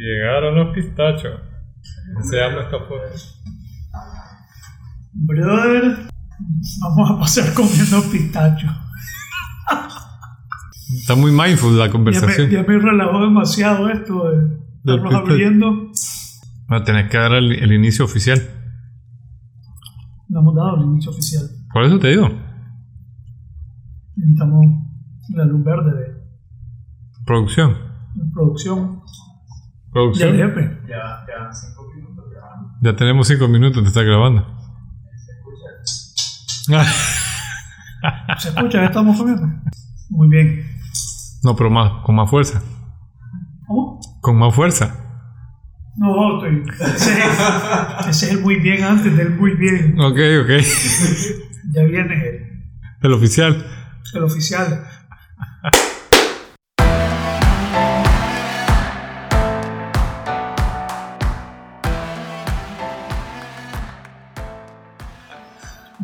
[0.00, 1.40] Llegaron los pistachos.
[2.22, 3.02] Se llama esta foto.
[5.12, 5.98] Brother,
[6.80, 8.66] vamos a pasar comiendo pistacho.
[11.00, 12.50] Está muy mindful la Ya me, conversación.
[12.50, 15.90] ya me relajó demasiado esto de estarnos abriendo.
[16.68, 18.40] A tener que dar el, el inicio oficial.
[20.28, 21.42] No hemos dado el inicio oficial.
[21.72, 22.28] Por eso te digo.
[24.16, 24.64] Necesitamos
[25.34, 26.20] la luz verde de,
[27.26, 27.72] Producción.
[28.14, 29.00] de producción
[29.92, 30.36] Producción.
[30.36, 30.78] jefe.
[30.88, 32.70] Ya, ya, cinco minutos grabando.
[32.82, 34.46] Ya tenemos cinco minutos de estar grabando.
[35.14, 36.84] Se escucha.
[38.38, 38.78] ¿Se escucha?
[38.80, 39.46] ¿Ya estamos comiendo?
[40.10, 40.66] Muy bien.
[41.42, 42.62] No, pero más, con más fuerza.
[43.66, 44.00] ¿Cómo?
[44.20, 44.96] Con más fuerza.
[45.96, 46.62] No, estoy.
[46.94, 49.98] Ese es, ese es el muy bien antes del muy bien.
[50.00, 50.50] Ok, ok.
[51.72, 52.64] Ya viene el,
[53.02, 53.66] El oficial.
[54.14, 54.84] el oficial.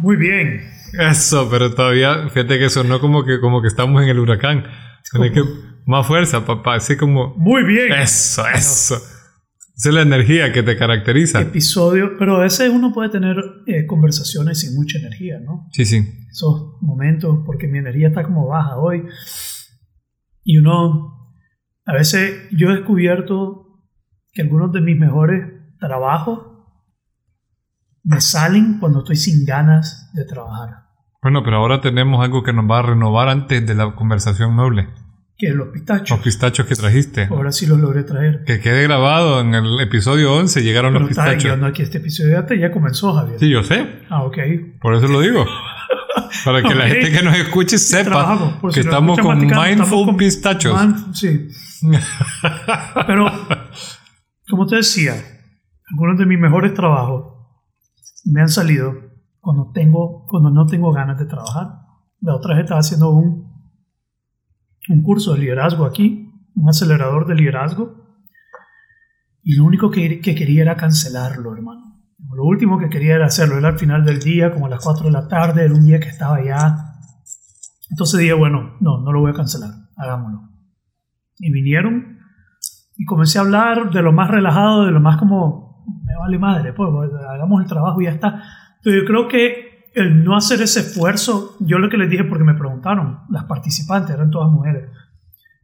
[0.07, 0.61] Muy bien.
[1.01, 4.63] Eso, pero todavía, fíjate que sonó como que, como que estamos en el huracán.
[5.11, 5.43] Tiene que
[5.85, 6.77] más fuerza, papá.
[6.77, 7.35] Así como.
[7.37, 7.93] Muy bien.
[7.93, 8.95] Eso, eso.
[8.95, 11.41] Esa es la energía que te caracteriza.
[11.41, 15.67] Episodio, pero a veces uno puede tener eh, conversaciones sin mucha energía, ¿no?
[15.73, 16.09] Sí, sí.
[16.31, 19.03] Esos momentos, porque mi energía está como baja hoy.
[20.45, 21.35] Y uno,
[21.85, 23.83] a veces yo he descubierto
[24.33, 25.43] que algunos de mis mejores
[25.81, 26.56] trabajos
[28.07, 30.85] me salen cuando estoy sin ganas de trabajar.
[31.23, 34.89] Bueno, pero ahora tenemos algo que nos va a renovar antes de la conversación noble.
[35.39, 36.11] Que los pistachos.
[36.11, 37.25] Los pistachos que trajiste.
[37.31, 38.45] Ahora sí los logré traer.
[38.47, 41.59] Que quede grabado en el episodio 11, llegaron Pero los está pistachos.
[41.59, 43.39] no aquí este episodio ya, ya comenzó, Javier.
[43.41, 44.03] Sí, yo sé.
[44.09, 44.39] Ah, ok.
[44.81, 45.45] Por eso lo digo.
[46.45, 46.91] Para que la Ok.
[46.91, 50.73] gente que nos escuche sepa que si estamos con mindful con pistachos.
[50.73, 51.49] man- sí.
[53.07, 53.27] Pero,
[54.49, 55.15] como te decía,
[55.91, 57.36] algunos de mis mejores trabajos
[58.27, 58.93] me han salido
[59.41, 61.81] cuando, tengo, cuando no tengo ganas de trabajar.
[62.21, 63.53] La otra vez estaba haciendo un,
[64.89, 68.07] un curso de liderazgo aquí, un acelerador de liderazgo,
[69.43, 72.03] y lo único que, que quería era cancelarlo, hermano.
[72.35, 75.07] Lo último que quería era hacerlo, era al final del día, como a las 4
[75.07, 76.77] de la tarde, era un día que estaba ya.
[77.91, 80.51] Entonces dije, bueno, no, no lo voy a cancelar, hagámoslo.
[81.39, 82.19] Y vinieron
[82.97, 85.66] y comencé a hablar de lo más relajado, de lo más como,
[86.05, 88.43] me vale madre, pues pues, hagamos el trabajo y ya está.
[88.83, 92.45] Pero yo creo que el no hacer ese esfuerzo, yo lo que les dije porque
[92.45, 94.91] me preguntaron, las participantes eran todas mujeres,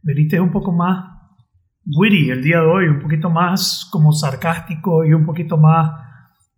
[0.03, 1.11] veniste un poco más
[1.85, 5.91] witty el día de hoy, un poquito más como sarcástico y un poquito más,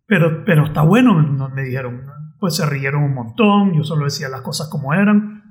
[0.07, 2.03] pero, pero está bueno, no- me dijeron,
[2.39, 5.43] pues se rieron un montón, yo solo decía las cosas como eran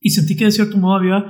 [0.00, 1.24] y sentí que de cierto modo había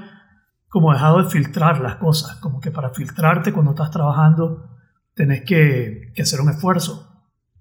[0.69, 4.77] como dejado de filtrar las cosas, como que para filtrarte cuando estás trabajando
[5.19, 7.05] tenés que, que hacer un esfuerzo.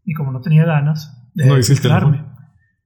[0.06, 2.24] Y como no tenía ganas, No de el filtrarme.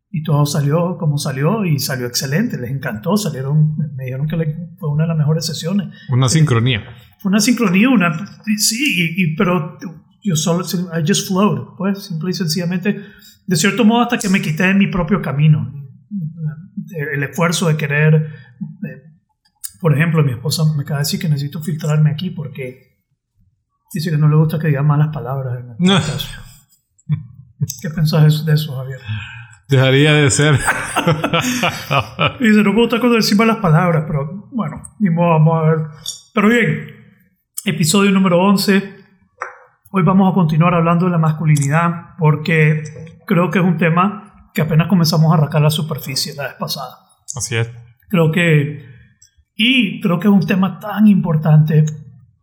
[0.10, 4.70] Y todo salió como salió y salió excelente, les encantó, salieron, me dijeron que le-
[4.80, 5.88] fue una de las mejores sesiones.
[6.10, 6.82] Una sincronía.
[7.20, 8.12] Fue una sincronía, una,
[8.58, 8.84] sí,
[9.18, 9.78] y, y- pero
[10.24, 10.66] yo solo,
[10.98, 13.00] I just flowed, pues, simple y sencillamente,
[13.48, 15.72] de cierto modo hasta que me quité de mi propio camino.
[17.14, 19.02] El esfuerzo de querer, eh,
[19.80, 22.91] por ejemplo, mi esposa me acaba de decir que necesito filtrarme aquí porque
[23.94, 26.00] dice que no le gusta que diga malas palabras en el No.
[27.82, 29.00] ¿Qué pensás de eso, Javier?
[29.72, 30.56] Dejaría de ser.
[32.40, 35.78] Dice, no me gusta cuando decimos las palabras, pero bueno, ni modo, vamos a ver.
[36.34, 36.88] Pero bien,
[37.64, 38.96] episodio número 11.
[39.92, 42.84] Hoy vamos a continuar hablando de la masculinidad porque
[43.26, 46.98] creo que es un tema que apenas comenzamos a arrancar la superficie la vez pasada.
[47.36, 47.72] Así es.
[48.10, 48.86] Creo que,
[49.56, 51.86] y creo que es un tema tan importante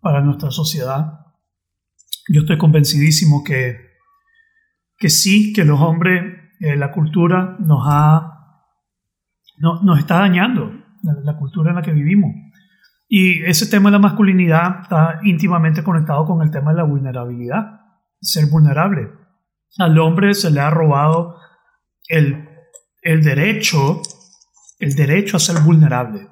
[0.00, 1.26] para nuestra sociedad.
[2.28, 3.76] Yo estoy convencidísimo que,
[4.98, 6.22] que sí, que los hombres,
[6.60, 8.32] eh, la cultura nos ha,
[9.58, 10.70] no- nos está dañando,
[11.02, 12.30] la, la cultura en la que vivimos.
[13.08, 17.80] Y ese tema de la masculinidad está íntimamente conectado con el tema de la vulnerabilidad,
[18.20, 19.08] ser vulnerable.
[19.78, 21.36] Al hombre se le ha robado
[22.08, 22.46] el,
[23.02, 24.02] el derecho,
[24.78, 26.28] el derecho a ser vulnerable.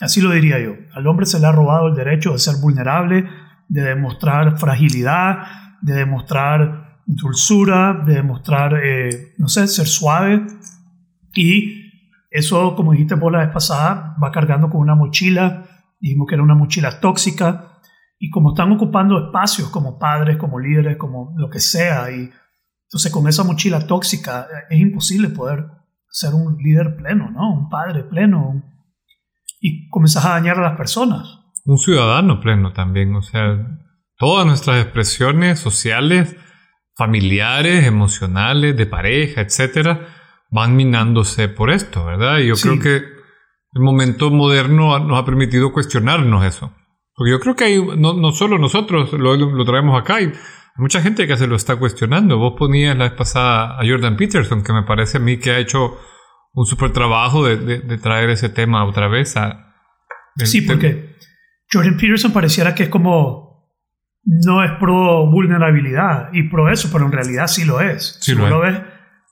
[0.00, 0.72] Así lo diría yo.
[0.94, 3.28] Al hombre se le ha robado el derecho de ser vulnerable,
[3.68, 5.38] de demostrar fragilidad,
[5.82, 10.46] de demostrar dulzura, de demostrar, eh, no sé, ser suave.
[11.34, 11.86] Y
[12.30, 15.66] eso, como dijiste por la vez pasada, va cargando con una mochila.
[16.00, 17.80] Dijimos que era una mochila tóxica.
[18.18, 22.30] Y como están ocupando espacios como padres, como líderes, como lo que sea, y
[22.86, 25.66] entonces con esa mochila tóxica eh, es imposible poder
[26.08, 27.52] ser un líder pleno, ¿no?
[27.52, 28.62] Un padre pleno.
[29.60, 31.35] Y comenzás a dañar a las personas.
[31.66, 33.14] Un ciudadano pleno también.
[33.14, 33.58] O sea,
[34.16, 36.36] todas nuestras expresiones sociales,
[36.96, 40.08] familiares, emocionales, de pareja, etcétera,
[40.50, 42.38] van minándose por esto, ¿verdad?
[42.38, 42.68] Y yo Sí.
[42.68, 42.96] creo que
[43.74, 46.72] el momento moderno nos ha permitido cuestionarnos eso.
[47.14, 50.32] Porque yo creo que hay, no, no solo nosotros lo, lo traemos acá, hay
[50.76, 52.38] mucha gente que se lo está cuestionando.
[52.38, 55.58] Vos ponías la vez pasada a Jordan Peterson, que me parece a mí que ha
[55.58, 55.98] hecho
[56.52, 59.74] un súper trabajo de, de- de traer ese tema otra vez a...
[60.38, 61.15] el Sí, porque
[61.70, 63.46] Jordan Peterson pareciera que es como
[64.24, 68.18] no es pro vulnerabilidad y pro eso, pero en realidad sí lo es.
[68.20, 68.50] Sí si lo es.
[68.50, 68.80] lo ves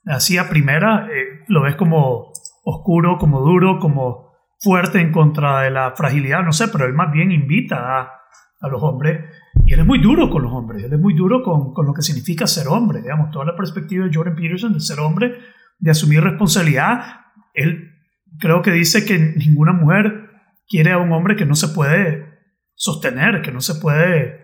[0.07, 2.33] así a primera, eh, lo ves como
[2.65, 7.13] oscuro, como duro, como fuerte en contra de la fragilidad, no sé, pero él más
[7.13, 8.13] bien invita a,
[8.61, 9.25] a los hombres
[9.67, 11.93] y él es muy duro con los hombres, él es muy duro con, con lo
[11.93, 15.35] que significa ser hombre, digamos, toda la perspectiva de Jordan Peterson de ser hombre,
[15.79, 17.21] de asumir responsabilidad.
[17.53, 17.91] Él
[18.39, 20.24] creo que dice que ninguna mujer
[20.69, 22.26] quiere a un hombre que no se puede
[22.75, 24.40] sostener, que no se puede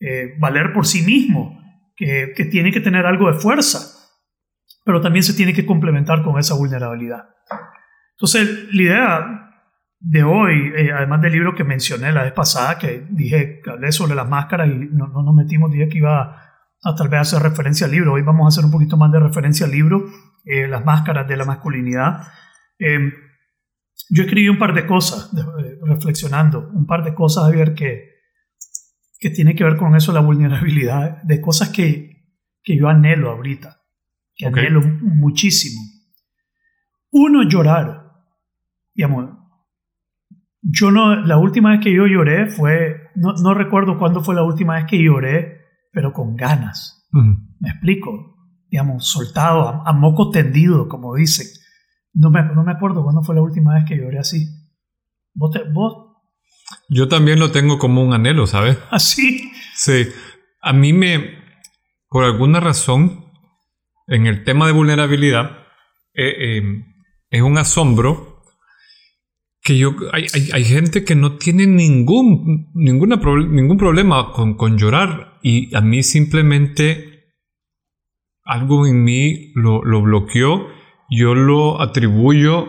[0.00, 1.58] eh, valer por sí mismo,
[1.96, 3.78] que, que tiene que tener algo de fuerza,
[4.84, 7.24] pero también se tiene que complementar con esa vulnerabilidad.
[8.12, 9.50] Entonces, la idea
[10.00, 13.92] de hoy, eh, además del libro que mencioné la vez pasada, que dije que hablé
[13.92, 16.50] sobre las máscaras y no, no nos metimos, dije que iba
[16.82, 18.14] a tal vez hacer referencia al libro.
[18.14, 20.04] Hoy vamos a hacer un poquito más de referencia al libro,
[20.44, 22.22] eh, Las máscaras de la masculinidad.
[22.78, 23.12] Eh,
[24.10, 28.10] yo escribí un par de cosas, eh, reflexionando, un par de cosas, Javier, que,
[29.18, 32.26] que tiene que ver con eso, la vulnerabilidad, de cosas que,
[32.62, 33.80] que yo anhelo ahorita,
[34.34, 34.58] que Ok.
[34.58, 35.80] anhelo muchísimo.
[37.12, 38.10] Uno, llorar.
[38.94, 39.30] Digamos,
[40.62, 44.42] yo no, la última vez que yo lloré fue, no, no recuerdo cuándo fue la
[44.42, 45.60] última vez que lloré,
[45.92, 47.08] pero con ganas.
[47.12, 48.36] Me explico.
[48.70, 51.46] Digamos, soltado, a, a moco tendido, como dicen.
[52.12, 54.46] No me, no me acuerdo cuándo fue la última vez que lloré así.
[55.34, 56.16] ¿Vos, te- vos
[56.88, 58.78] Yo también lo tengo como un anhelo, ¿sabes?
[58.90, 59.50] así?
[59.74, 60.06] Sí,
[60.62, 61.38] a mí me,
[62.08, 63.24] por alguna razón,
[64.08, 65.58] en el tema de vulnerabilidad,
[66.14, 66.62] eh, eh,
[67.30, 68.42] es un asombro
[69.62, 74.76] que yo, hay, hay- hay gente que no tiene ningún, ninguna ningún problema con, con
[74.78, 77.06] llorar y a mí simplemente
[78.44, 80.66] algo en mí lo, lo bloqueó,
[81.10, 82.68] yo lo atribuyo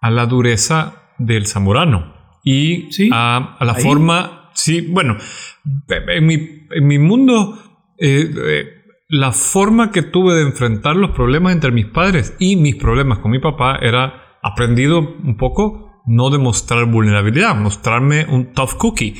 [0.00, 2.14] a la dureza del zamorano
[2.44, 3.82] y Sí, a, a la ahí.
[3.82, 5.16] forma, sí, bueno,
[5.88, 6.34] en mi,
[6.70, 7.58] en mi mundo,
[7.98, 8.64] eh, eh,
[9.08, 13.30] la forma que tuve de enfrentar los problemas entre mis padres y mis problemas con
[13.30, 19.14] mi papá era aprendido un poco no demostrar vulnerabilidad, mostrarme un tough cookie.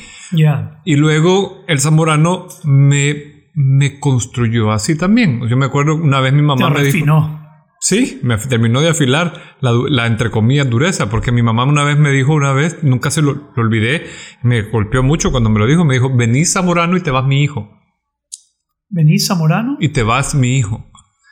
[0.83, 5.47] Y luego el zamorano me, me construyó así también.
[5.47, 7.40] Yo me acuerdo una vez mi Te mamá me dijo...
[7.83, 11.97] Sí, me terminó de afilar la, la entre comillas dureza, porque mi mamá una vez
[11.97, 14.05] me dijo, una vez, nunca se lo, lo olvidé,
[14.43, 17.41] me golpeó mucho cuando me lo dijo, me dijo, vení Zamorano y te vas mi
[17.41, 17.71] hijo,
[18.87, 19.77] ¿Venís Zamorano?
[19.79, 20.85] y te vas mi hijo.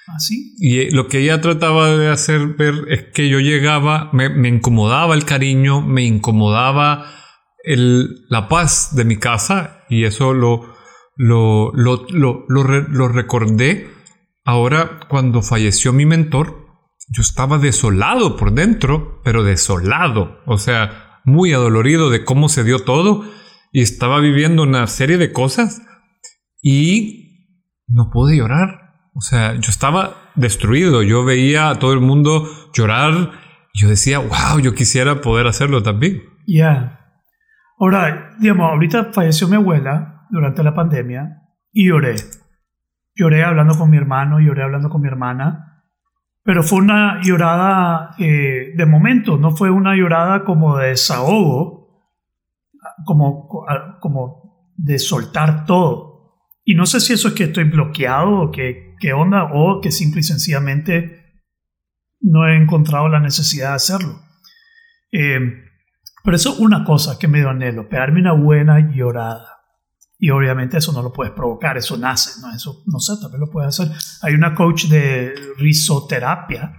[0.07, 0.55] Así.
[0.57, 4.47] Y eh, lo que ella trataba de hacer ver es que yo llegaba, me, me
[4.47, 7.05] incomodaba el cariño, me incomodaba
[7.63, 10.73] el, la paz de mi casa y eso lo,
[11.15, 13.98] lo, lo, lo recordé
[14.49, 16.67] ahora cuando falleció mi mentor.
[17.11, 22.79] Yo estaba desolado por dentro, pero desolado, o sea, muy adolorido de cómo se dio
[22.79, 23.23] todo
[23.71, 25.81] y estaba viviendo una serie de cosas
[26.61, 27.55] y
[27.87, 29.09] no pude llorar.
[29.13, 31.03] O sea, yo estaba destruido.
[31.03, 33.31] Yo veía a todo el mundo llorar.
[33.73, 36.23] Y yo decía, wow, yo quisiera poder hacerlo también.
[36.47, 36.99] Ya.
[37.79, 41.41] Ahora, digamos, ahorita falleció mi abuela durante la pandemia
[41.71, 42.15] y lloré.
[43.19, 45.83] Lloré hablando con mi hermano, lloré hablando con mi hermana,
[46.41, 52.07] pero fue una llorada eh, de momento, no fue una llorada como de desahogo,
[53.03, 53.49] como,
[53.99, 56.37] como de soltar todo.
[56.63, 59.91] Y no sé si eso es que estoy bloqueado o que, qué onda, o que
[59.91, 61.41] simple y sencillamente
[62.21, 64.21] no he encontrado la necesidad de hacerlo.
[65.11, 65.39] Eh,
[66.23, 69.58] pero eso es una cosa que me dio anhelo, pegarme una buena llorada.
[70.21, 72.53] Y obviamente eso no lo puedes provocar, eso nace, ¿no?
[72.53, 73.95] Eso, no sé, tal vez lo puedes hacer.
[74.21, 76.73] Hay una coach de risoterapia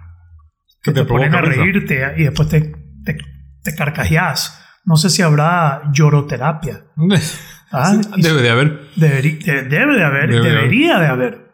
[0.83, 2.61] que Que te, te ponen a reírte y después te,
[3.05, 3.17] te,
[3.63, 4.61] te carcajeas.
[4.85, 6.85] No sé si habrá lloroterapia.
[7.73, 7.97] ¿ah?
[8.17, 8.91] Debe de haber.
[8.97, 9.23] De-
[9.69, 11.51] debe de haber, Debe de debería de haber.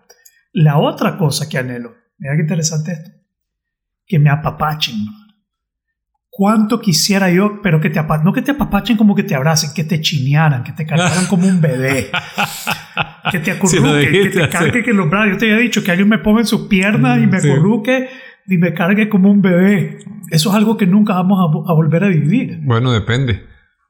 [0.53, 3.11] La otra cosa que anhelo, mira qué interesante esto,
[4.07, 4.95] que me apapachen.
[6.39, 9.85] ¿Cuánto quisiera yo, pero que te no que te apapachen como que te abracen, que
[9.85, 12.11] te chinearan, que te cargaran como un bebé,
[13.33, 14.49] que te Sí, acurruquen, que te sí.
[14.51, 15.33] cargue en los brazos.
[15.33, 17.49] Yo te había dicho que alguien me ponga en sus piernas y me Sí.
[17.51, 18.09] acurruque
[18.49, 19.97] y me cargue como un bebé.
[20.31, 22.61] Eso es algo que nunca vamos a, a volver a vivir.
[22.65, 23.43] Bueno, depende.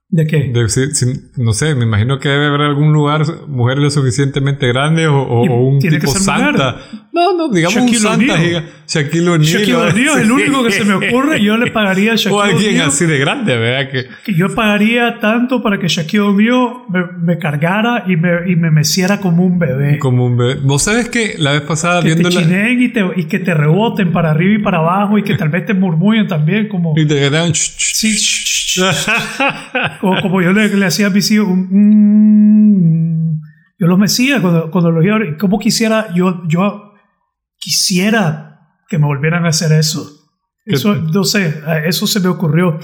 [0.08, 0.52] ¿De qué?
[0.54, 4.68] De- si- si- no sé, me imagino que debe haber algún lugar, mujeres lo suficientemente
[4.68, 6.76] grandes o, o- o un tipo santa.
[7.12, 8.34] No, no, digamos Shaquille un santa.
[8.88, 9.42] Shaquille O'Neal.
[9.52, 11.42] Shaquille o- O'Neal es el único que se me ocurre.
[11.42, 12.88] Yo le pagaría a O Shaquille alguien O'Neal.
[12.88, 13.90] así de grande, ¿verdad?
[13.90, 17.00] Que, que yo pagaría tanto para que Shaquille O'Neal me,
[17.34, 19.98] me cargara y me, y me meciera como un bebé.
[19.98, 20.54] como un bebé.
[20.62, 22.40] Vos sabes que la vez pasada que te viendo la...
[22.46, 25.48] chineen y, te, y que te reboten para arriba y para abajo y que tal
[25.48, 26.94] vez te murmullen también como...
[26.96, 28.14] Y te ch- Sí,
[30.00, 33.40] como, como yo le, le hacía a mis hijos un...
[33.78, 36.92] yo los mecía cuando, cuando los iba a- Como quisiera, yo, yo
[37.58, 38.55] quisiera
[38.88, 40.08] que me volvieran a hacer eso.
[40.64, 42.78] Eso, no sé, eso se me ocurrió.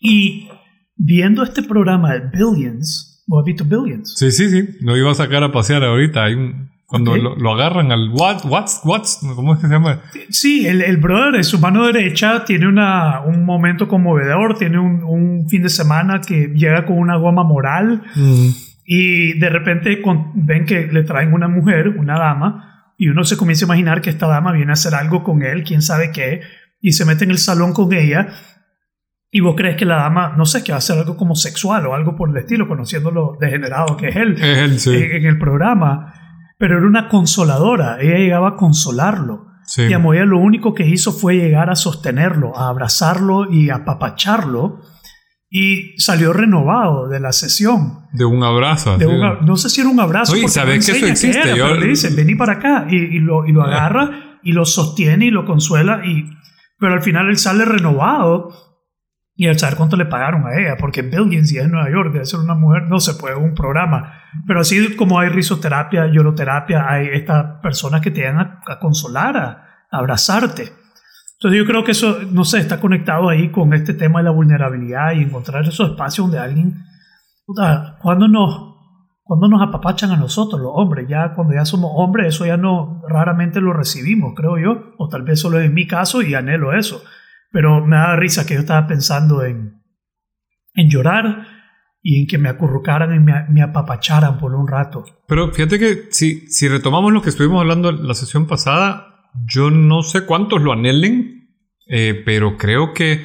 [0.00, 0.48] Y
[0.96, 4.14] viendo este programa de Billions, ¿vos has visto Billions?
[4.16, 4.68] Sí, sí, sí.
[4.80, 6.24] Lo iba a sacar a pasear ahorita.
[6.24, 6.70] Hay un...
[6.88, 7.18] Cuando Ok.
[7.18, 10.02] lo, lo agarran al what, what's, what's, ¿cómo es que se llama?
[10.30, 15.48] Sí, el, el brother su mano derecha tiene una, un momento conmovedor, tiene un, un
[15.48, 18.02] fin de semana que llega con una goma moral
[18.84, 23.36] y de repente con- ven que le traen una mujer, una dama, y uno se
[23.36, 26.40] comienza a imaginar que esta dama viene a hacer algo con él, quién sabe qué,
[26.80, 28.28] y se mete en el salón con ella.
[29.30, 31.86] Y vos crees que la dama, no sé, que va a hacer algo como sexual
[31.86, 34.94] o algo por el estilo, conociendo lo degenerado que es él Es él, sí.
[34.94, 36.14] en, en el programa.
[36.58, 39.46] Pero era una consoladora, ella llegaba a consolarlo.
[39.64, 39.82] sí.
[39.82, 43.76] Y a Moya lo único que hizo fue llegar a sostenerlo, a abrazarlo y a
[43.76, 44.80] apapacharlo.
[45.48, 48.06] Y salió renovado de la sesión.
[48.12, 48.98] De un abrazo.
[48.98, 49.06] De
[49.46, 50.32] no sé si era un abrazo.
[50.32, 51.40] Oye, ¿sabes que eso existe?
[51.40, 52.86] era, Yo- pero le dicen, vení para acá.
[52.90, 56.00] Y, y lo, y lo agarra y lo sostiene y lo consuela.
[56.04, 56.28] Y,
[56.78, 58.48] pero al final él sale renovado.
[59.38, 62.10] Y al saber cuánto le pagaron a ella, porque Billions y es en Nueva York,
[62.10, 64.14] debe ser una mujer, no se puede, un programa.
[64.46, 69.36] Pero así como hay risoterapia, lloroterapia, hay estas personas que te dan a, a consolar,
[69.36, 69.48] a,
[69.90, 70.72] a abrazarte.
[71.38, 74.30] Entonces yo creo que eso, no sé, está conectado ahí con este tema de la
[74.30, 76.82] vulnerabilidad y encontrar esos espacios donde alguien,
[78.00, 78.74] cuando nos,
[79.22, 83.02] cuando nos apapachan a nosotros, los hombres, ya cuando ya somos hombres, eso ya no,
[83.06, 87.04] raramente lo recibimos, creo yo, o tal vez solo es mi caso y anhelo eso.
[87.52, 89.82] Pero me da risa que yo estaba pensando en,
[90.74, 91.46] en llorar
[92.02, 95.04] y en que me acurrucaran y me, me apapacharan por un rato.
[95.28, 99.15] Pero fíjate que si, si retomamos lo que estuvimos hablando la sesión pasada,
[99.52, 101.50] yo no sé cuántos lo anhelen,
[101.88, 103.24] eh, pero creo que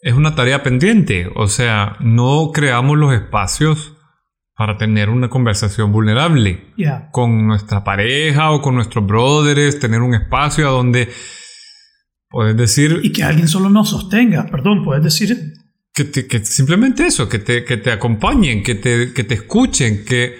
[0.00, 1.28] es una tarea pendiente.
[1.34, 3.94] O sea, no creamos los espacios
[4.54, 7.08] para tener una conversación vulnerable Ya.
[7.12, 11.10] con nuestra pareja o con nuestros brothers, tener un espacio a donde
[12.28, 15.36] puedes decir Y que alguien solo nos sostenga, perdón, puedes decir,
[15.92, 20.04] que, te- que simplemente eso, que te, que te acompañen, que te, que te escuchen,
[20.04, 20.36] que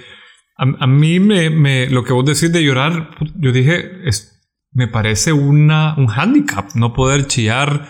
[0.56, 4.35] a, a mí me, me- lo que vos decís de llorar, yo dije, es,
[4.76, 7.88] me parece una, un hándicap, no poder chillar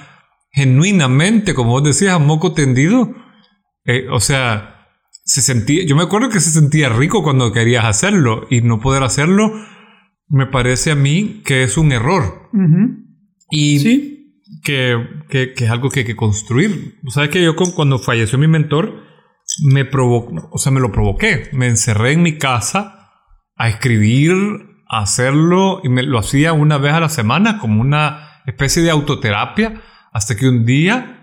[0.53, 3.13] genuinamente, como vos decías, a moco tendido.
[3.85, 4.87] Eh, o sea,
[5.25, 9.03] se sentía, yo me acuerdo que se sentía rico cuando querías hacerlo y no poder
[9.03, 9.53] hacerlo,
[10.29, 12.49] me parece a mí que es un error.
[12.53, 13.05] ujú,
[13.51, 14.97] Y sí, que,
[15.29, 16.95] que- que es algo que hay que construir.
[17.09, 19.03] Sea, que yo con- cuando falleció mi mentor,
[19.73, 21.49] me provocó, o sea, me lo provoqué.
[21.53, 23.11] Me encerré en mi casa
[23.57, 24.35] a escribir,
[24.89, 29.83] hacerlo, y me lo hacía una vez a la semana, como una especie de autoterapia,
[30.13, 31.17] hasta que un día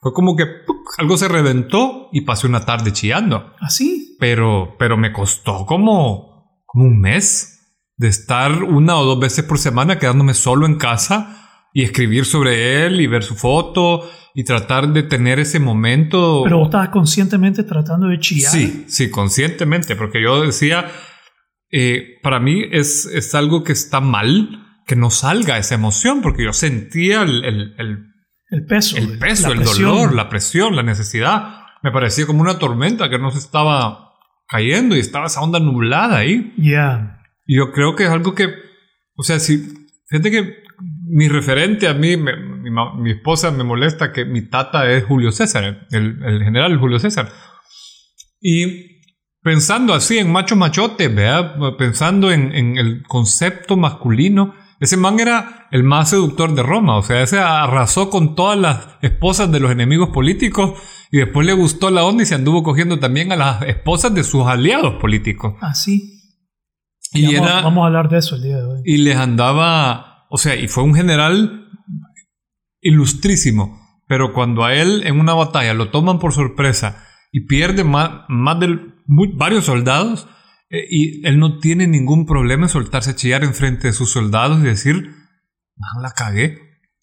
[0.00, 0.82] fue como que ¡puc!
[0.98, 3.54] algo se reventó y pasé una tarde chillando.
[3.60, 4.16] así.
[4.18, 7.52] Pero, pero me costó como, como un mes
[7.96, 12.84] de estar una o dos veces por semana quedándome solo en casa y escribir sobre
[12.84, 14.02] él y ver su foto
[14.34, 16.42] y tratar de tener ese momento.
[16.44, 18.50] Pero vos estabas conscientemente tratando de chillar.
[18.50, 20.86] Sí, sí, conscientemente, porque yo decía,
[21.72, 26.44] eh, para mí es, es algo que está mal que no salga esa emoción, porque
[26.44, 28.06] yo sentía el, el- el-
[28.50, 28.96] El peso.
[28.98, 29.88] el peso, el presión.
[29.88, 31.60] dolor, la presión, la necesidad.
[31.82, 34.10] Me parecía como una tormenta que no se estaba
[34.48, 36.52] cayendo y estaba esa onda nublada ahí.
[36.58, 37.18] Ya.
[37.46, 38.48] Y yo creo que es algo que,
[39.16, 39.58] o sea, si,
[40.08, 40.62] fíjate que
[41.08, 45.32] mi referente a mí, me- mi, mi esposa me molesta que mi tata es Julio
[45.32, 47.30] César, el, el general Julio César.
[48.40, 48.91] Y
[49.42, 51.56] pensando así en macho machote, ¿verdad?
[51.76, 57.02] pensando en, en el concepto masculino, ese man era el más seductor de Roma, o
[57.02, 60.72] sea, ese arrasó con todas las esposas de los enemigos políticos
[61.12, 64.24] y después le gustó la onda y se anduvo cogiendo también a las esposas de
[64.24, 65.54] sus aliados políticos.
[65.60, 66.20] Así.
[67.12, 68.80] Y vamos, era, vamos a hablar de eso el día de hoy.
[68.84, 71.68] y les andaba, o sea, y fue un general
[72.80, 78.22] ilustrísimo, pero cuando a él en una batalla lo toman por sorpresa y pierde más,
[78.28, 78.58] más
[79.06, 80.28] de varios soldados,
[80.70, 84.60] eh, y él no tiene ningún problema en soltarse a chillar enfrente de sus soldados
[84.60, 84.96] y decir,
[85.76, 86.58] man, la cagué.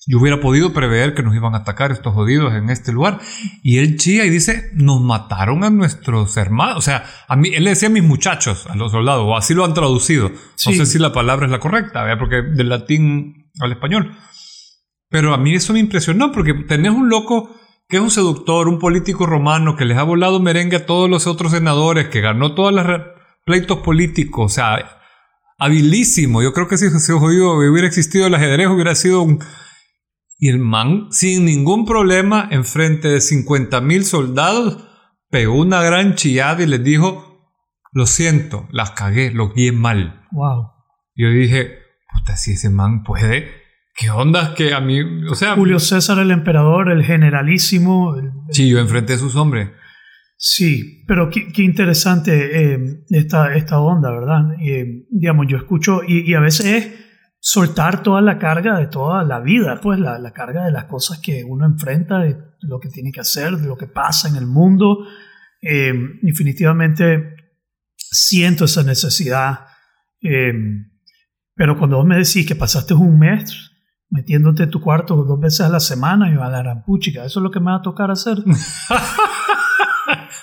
[0.07, 3.19] yo hubiera podido prever que nos iban a atacar estos jodidos en este lugar.
[3.61, 6.77] Y él chía y dice, nos mataron a nuestros hermanos.
[6.77, 9.53] O sea, a mí, él le decía a mis muchachos, a los soldados, o así
[9.53, 10.31] lo han traducido.
[10.55, 10.71] Sí.
[10.71, 12.17] No sé si la palabra es la correcta, ¿verdad?
[12.17, 14.17] porque del latín al español.
[15.09, 17.55] Pero a mí eso me impresionó, porque tenés un loco
[17.89, 21.25] que es un seductor, un político romano que les ha volado merengue a todos los
[21.25, 22.86] otros senadores, que ganó todos los
[23.46, 25.01] pleitos políticos, o sea,
[25.58, 26.43] habilísimo.
[26.43, 29.39] Yo creo que si jodido hubiera existido el ajedrez, hubiera sido un...
[30.38, 34.88] Y el man, sin ningún problema, enfrente de 50 mil soldados,
[35.29, 37.51] pegó una gran chillada y les dijo,
[37.91, 40.27] lo siento, las cagué, lo guié mal.
[40.31, 40.69] Wow.
[41.15, 41.79] Yo dije,
[42.13, 43.58] puta, si ese man puede,
[43.99, 44.53] ¿qué onda?
[44.55, 48.15] Que a mí, o sea, Julio César, el emperador, el generalísimo.
[48.17, 49.69] el- sí, yo enfrenté a sus hombres.
[50.37, 54.53] Sí, pero qué, qué interesante eh, esta, esta onda, ¿verdad?
[54.63, 56.93] Eh, digamos, yo escucho y, y a veces es
[57.41, 61.19] soltar toda la carga de toda la vida, pues la, la carga de las cosas
[61.19, 64.45] que uno enfrenta, de lo que tiene que hacer, de lo que pasa en el
[64.47, 65.05] mundo.
[65.61, 67.35] Eh, definitivamente
[67.95, 69.59] siento esa necesidad.
[70.21, 70.53] eh,
[71.55, 73.68] pero cuando vos me decís que pasaste un mes
[74.09, 77.39] metiéndote en tu cuarto dos veces a la semana y a la gran puchica, eso
[77.39, 78.37] es lo que me va a tocar hacer.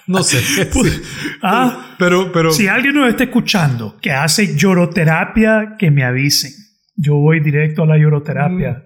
[0.07, 0.41] No sé.
[0.41, 0.63] sí.
[1.43, 2.51] Ah, Pero, pero.
[2.53, 6.53] Si alguien nos está escuchando que hace lloroterapia, que me avisen.
[6.95, 8.85] Yo voy directo a la lloroterapia.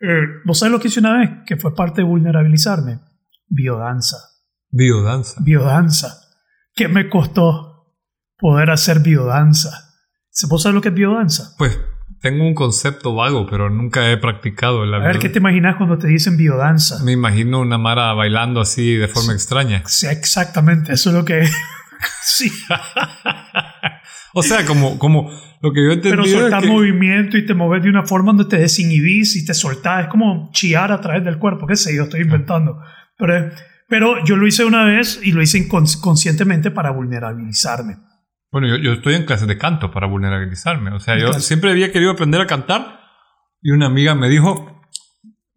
[0.00, 1.30] Eh, ¿Vos sabés lo que hice una vez?
[1.46, 3.00] Que fue parte de vulnerabilizarme.
[3.48, 4.16] Biodanza.
[4.70, 5.40] Biodanza.
[5.42, 6.14] Biodanza.
[6.74, 7.96] ¿Qué me costó
[8.38, 9.70] poder hacer biodanza?
[10.48, 11.54] ¿Vos sabés lo que es biodanza?
[11.58, 11.78] Pues
[12.20, 14.84] tengo un concepto vago, pero nunca he practicado.
[14.86, 15.18] La A ver.
[15.18, 17.02] ¿qué te imaginas cuando te dicen biodanza?
[17.04, 19.82] Me imagino una Mara bailando así de forma extraña.
[19.86, 21.48] Sí, exactamente, eso es lo que
[22.22, 22.50] sí,
[24.32, 25.28] O sea, como, como
[25.60, 26.10] lo que yo entendí.
[26.10, 29.44] pero es soltar que- movimiento y te moves de una forma donde te desinhibís y
[29.44, 32.80] te soltás, es como chillar a través del cuerpo, qué sé yo, estoy inventando.
[33.18, 33.50] Pero,
[33.88, 37.96] pero yo lo hice una vez y lo hice incons- conscientemente para vulnerabilizarme.
[38.52, 40.92] Bueno, yo, yo estoy en clases de canto para vulnerabilizarme.
[40.92, 41.40] O sea, yo Claro.
[41.40, 43.00] siempre había querido aprender a cantar
[43.62, 44.82] y una amiga me dijo,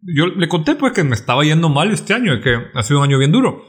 [0.02, 3.06] yo le conté pues que me estaba yendo mal este año, que ha sido un
[3.06, 3.64] año bien duro.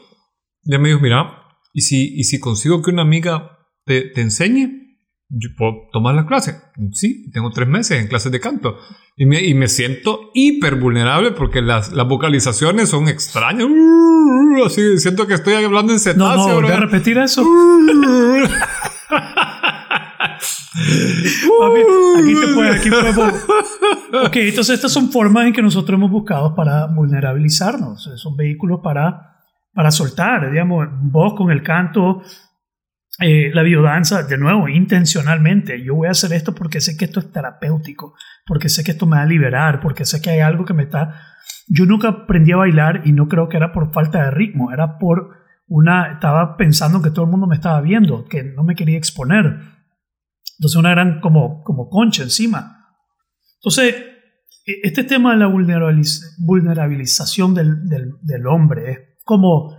[0.64, 1.42] Y ella me dijo, mira,
[1.74, 4.84] ¿y si, y si consigo que una amiga te, te enseñe?
[5.30, 6.56] Yo puedo tomar la clase.
[6.92, 8.78] Sí, tengo tres meses en clases de canto.
[9.18, 13.68] Y me, y me siento hiper vulnerable porque las, las vocalizaciones son extrañas.
[14.66, 16.48] Así, siento que estoy hablando en No, cetáceo.
[16.48, 16.80] no, volví a ¿verdad?
[16.92, 17.44] repetir eso.
[21.60, 21.82] Papi,
[22.22, 23.46] aquí te puede, aquí podemos-
[24.26, 28.04] Ok, entonces estas son formas en que nosotros hemos buscado para vulnerabilizarnos.
[28.16, 29.38] Son vehículos para,
[29.74, 32.22] para soltar, digamos, vos con el canto,
[33.20, 35.82] eh, la biodanza, de nuevo, intencionalmente.
[35.84, 38.14] Yo voy a hacer esto porque sé que esto es terapéutico,
[38.46, 40.84] porque sé que esto me va a liberar, porque sé que hay algo que me
[40.84, 41.22] está...
[41.68, 44.98] Yo nunca aprendí a bailar y no creo que era por falta de ritmo, era
[45.00, 46.14] por una...
[46.14, 49.60] Estaba pensando que todo el mundo me estaba viendo, que no me quería exponer.
[50.58, 52.94] Entonces una gran como, como concha encima.
[53.60, 53.96] Entonces,
[54.66, 59.76] e- este tema de la vulnerabiliz- vulnerabilización del, del, hombre es como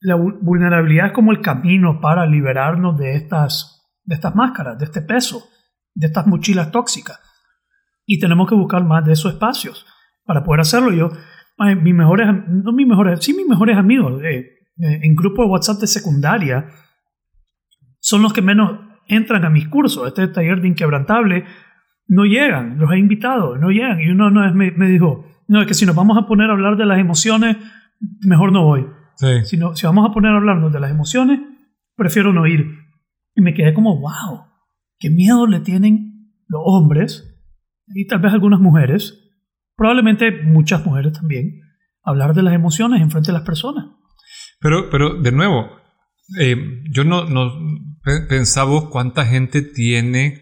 [0.00, 4.84] la vul- vulnerabilidad es como el camino para liberarnos de estas, de estas máscaras, de
[4.84, 5.44] este peso,
[5.94, 7.18] de estas mochilas tóxicas.
[8.06, 9.84] Y tenemos que buscar más de esos espacios
[10.24, 10.92] para poder hacerlo.
[10.92, 11.10] Yo,
[11.82, 14.44] mis mejores, no mis mejores, sí mis mejores amigos, eh,
[14.78, 16.66] en grupo de WhatsApp de secundaria,
[18.00, 20.06] son los que menos entran a mis cursos.
[20.06, 21.44] Este taller de inquebrantable
[22.08, 24.00] no llegan, los he invitado, no llegan.
[24.00, 26.50] Y uno una vez me, me dijo, no, es que si nos vamos a poner
[26.50, 27.56] a hablar de las emociones,
[28.20, 28.86] mejor no voy.
[29.16, 29.44] Sí.
[29.44, 31.40] Si, no- si vamos a poner a hablarnos de las emociones,
[31.96, 32.66] prefiero no ir.
[33.34, 34.44] Y me quedé como, wow,
[34.98, 37.32] qué miedo le tienen los hombres
[37.88, 39.22] y tal vez algunas mujeres,
[39.76, 41.60] probablemente muchas mujeres también,
[42.02, 43.86] hablar de las emociones en frente de las personas.
[44.60, 45.68] Pero, pero de nuevo,
[46.40, 46.56] eh,
[46.90, 47.52] yo no, no
[48.90, 50.40] cuánta gente tiene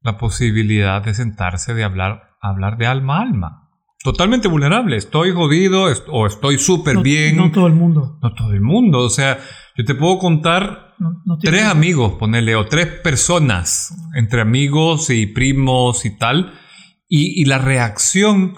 [0.00, 3.62] la posibilidad de sentarse, de hablar, hablar de alma a alma.
[4.02, 4.96] Totalmente vulnerable.
[4.96, 7.36] Estoy jodido est- o estoy súper No, bien.
[7.36, 8.18] no todo el mundo.
[8.22, 9.00] No todo el mundo.
[9.00, 9.38] O sea,
[9.76, 15.10] yo te puedo contar No, no tiene- tres amigos, ponele, o tres personas, entre amigos
[15.10, 16.52] y primos y tal,
[17.08, 18.54] y, y la reacción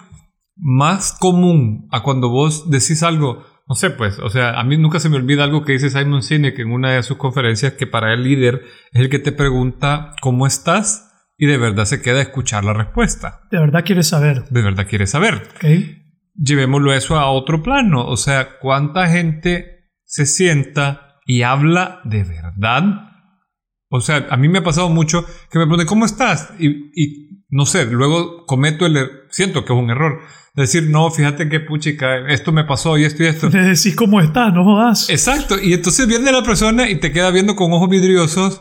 [0.57, 4.99] más común a cuando vos decís algo, no sé, pues, o sea, a mí nunca
[4.99, 8.15] se me olvida algo que dice Simon Sinek en una de sus conferencias, que para
[8.15, 12.23] el líder es el que te pregunta cómo estás y de verdad se queda a
[12.23, 13.43] escuchar la respuesta.
[13.51, 14.45] De verdad quieres saber.
[14.49, 15.65] De verdad quiere saber ¿ok?
[16.35, 18.07] llevémoslo eso a otro plano.
[18.07, 23.08] O sea, ¿cuánta gente se sienta y habla de verdad
[23.91, 26.51] O sea, a mí me ha pasado mucho que me preguntan, ¿cómo estás?
[26.59, 30.21] Y, y no sé, luego cometo el, er- siento que es un error.
[30.55, 33.49] de Decir, no, fíjate que puchica, esto me pasó y esto y esto.
[33.53, 35.09] Le decís cómo estás, no jodas.
[35.09, 35.57] Exacto.
[35.63, 38.61] Y entonces viene la persona y te queda viendo con ojos vidriosos.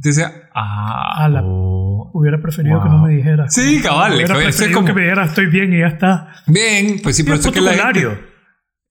[0.00, 2.84] Te dice, ah, A la- oh, Hubiera preferido Wow.
[2.84, 3.54] que no me dijeras.
[3.54, 6.32] Sí, cabal, Hubiera preferido como- que me dijeras estoy bien y ya está.
[6.46, 8.18] Bien, pues sí, pero es que la gente...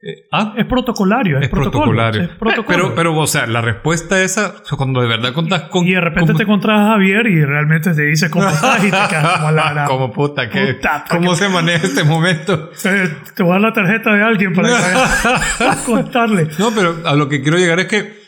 [0.08, 0.54] Eh, ¿Ah?
[0.56, 1.40] Es protocolario.
[1.40, 2.22] Es, protocolario.
[2.22, 2.68] Es protocolo.
[2.68, 5.84] Pero, pero, o sea, la respuesta esa, cuando de verdad contás con...
[5.88, 8.98] y de repente te encontrás a Javier y realmente te dice cómo estás y te
[9.10, 12.70] quedas como la Como puta, que, Puta, ¿cómo se maneja este momento?
[12.84, 16.50] Te, te voy a dar la tarjeta de alguien para que vayas a contarle.
[16.60, 18.25] No, pero a lo que quiero llegar es que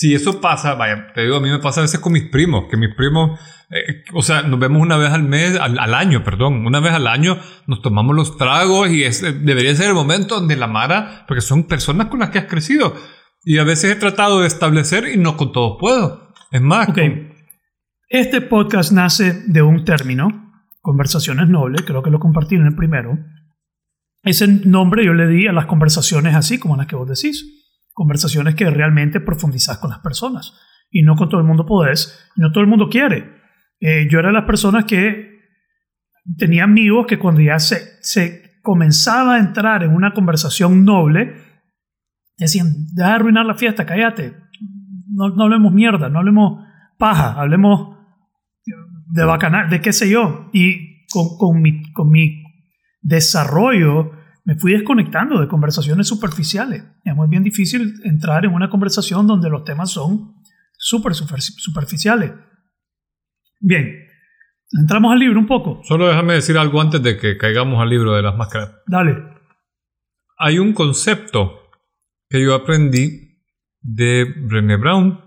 [0.00, 2.66] si eso pasa, vaya, te digo, a mí me pasa a veces con mis primos,
[2.70, 6.22] que mis primos, eh, o sea, nos vemos una vez al mes, al, al año,
[6.22, 10.36] perdón, una vez al año nos tomamos los tragos y es, debería ser el momento
[10.36, 12.94] donde la Mara, porque son personas con las que has crecido.
[13.44, 16.32] Y a veces he tratado de establecer y no con todos puedo.
[16.52, 16.94] Es más, Ok.
[16.94, 17.32] con-
[18.08, 23.18] Este podcast nace de un término, conversaciones nobles, creo que lo compartí en el primero.
[24.22, 27.54] Ese nombre yo le di a las conversaciones así como las que vos decís.
[27.98, 30.54] Conversaciones que realmente profundizás con las personas.
[30.88, 33.28] Y no con todo el mundo podés, no todo el mundo quiere.
[33.80, 35.40] Eh, yo era de las personas que
[36.36, 41.34] tenía amigos que cuando ya se, se comenzaba a entrar en una conversación noble,
[42.36, 44.32] decían, deja de arruinar la fiesta, cállate.
[45.08, 46.64] No, no hablemos mierda, no hablemos
[46.98, 47.98] paja, hablemos
[49.08, 50.50] de bacanal, de qué sé yo.
[50.52, 52.44] Y con, con, mi, con mi
[53.00, 54.12] desarrollo
[54.48, 56.82] me fui desconectando de conversaciones superficiales.
[57.04, 60.36] Es muy bien difícil entrar en una conversación donde los temas son
[60.78, 62.32] súper super- superficiales.
[63.60, 63.94] Bien,
[64.80, 65.82] entramos al libro un poco.
[65.84, 68.70] solo déjame decir algo antes de que caigamos al libro de las máscaras.
[68.86, 69.18] Dale.
[70.38, 71.52] Hay un concepto
[72.30, 73.42] que yo aprendí
[73.82, 75.20] de Brené Brown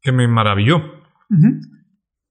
[0.00, 0.80] que me maravilló.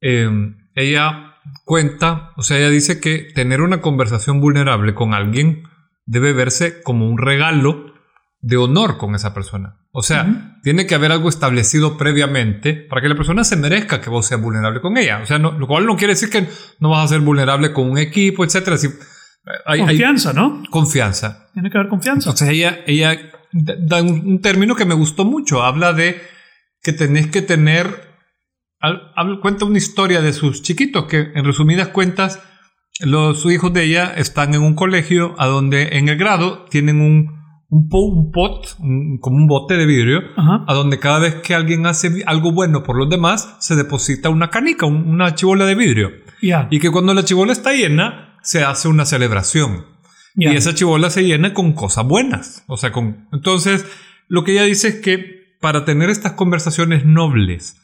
[0.01, 0.27] Eh,
[0.73, 5.61] ella cuenta, o sea, ella dice que tener una conversación vulnerable con alguien
[6.11, 7.93] debe verse como un regalo
[8.41, 9.77] de honor con esa persona.
[9.91, 10.39] O sea, Ujú.
[10.63, 14.41] tiene que haber algo establecido previamente para que la persona se merezca que vos seas
[14.41, 15.19] vulnerable con ella.
[15.21, 16.47] O sea, no- lo cual no quiere decir que
[16.79, 18.77] no vas a ser vulnerable con un equipo, etcétera.
[18.77, 18.87] Si-
[19.65, 20.63] hay, hay Confianza, ¿no?
[20.69, 21.49] confianza.
[21.53, 22.29] Tiene que haber confianza.
[22.29, 23.17] Entonces ella, ella
[23.53, 25.63] da un, un término que me gustó mucho.
[25.63, 26.21] Habla de
[26.81, 27.85] que tenés que tener...
[28.79, 32.39] al- habla- cuenta una historia de sus chiquitos que en resumidas cuentas
[32.99, 37.41] los hijos de ella están en un colegio a donde en el grado tienen un,
[37.69, 40.65] un, po- un pot, un- como un bote de vidrio, Ajá.
[40.67, 44.49] a donde cada vez que alguien hace algo bueno por los demás se deposita una
[44.49, 46.09] canica, un- una chibola de vidrio.
[46.41, 46.67] Ya.
[46.69, 49.85] Y que cuando la chibola está llena se hace una celebración.
[50.35, 50.51] ya.
[50.53, 52.63] Y esa chibola se llena con cosas buenas.
[52.67, 53.27] O sea, con...
[53.31, 53.85] Entonces,
[54.27, 57.77] lo que ella dice es que para tener estas conversaciones nobles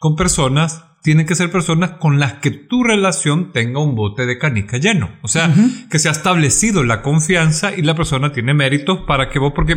[0.00, 4.38] con personas, tienen que ser personas con las que tu relación tenga un bote de
[4.38, 5.10] canica lleno.
[5.20, 5.54] O sea,
[5.90, 9.74] que se ha establecido la confianza y la persona tiene méritos para que vos, porque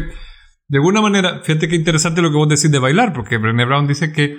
[0.70, 3.88] de alguna manera, fíjate qué interesante lo que vos decís de bailar, porque Brené Brown
[3.88, 4.38] dice que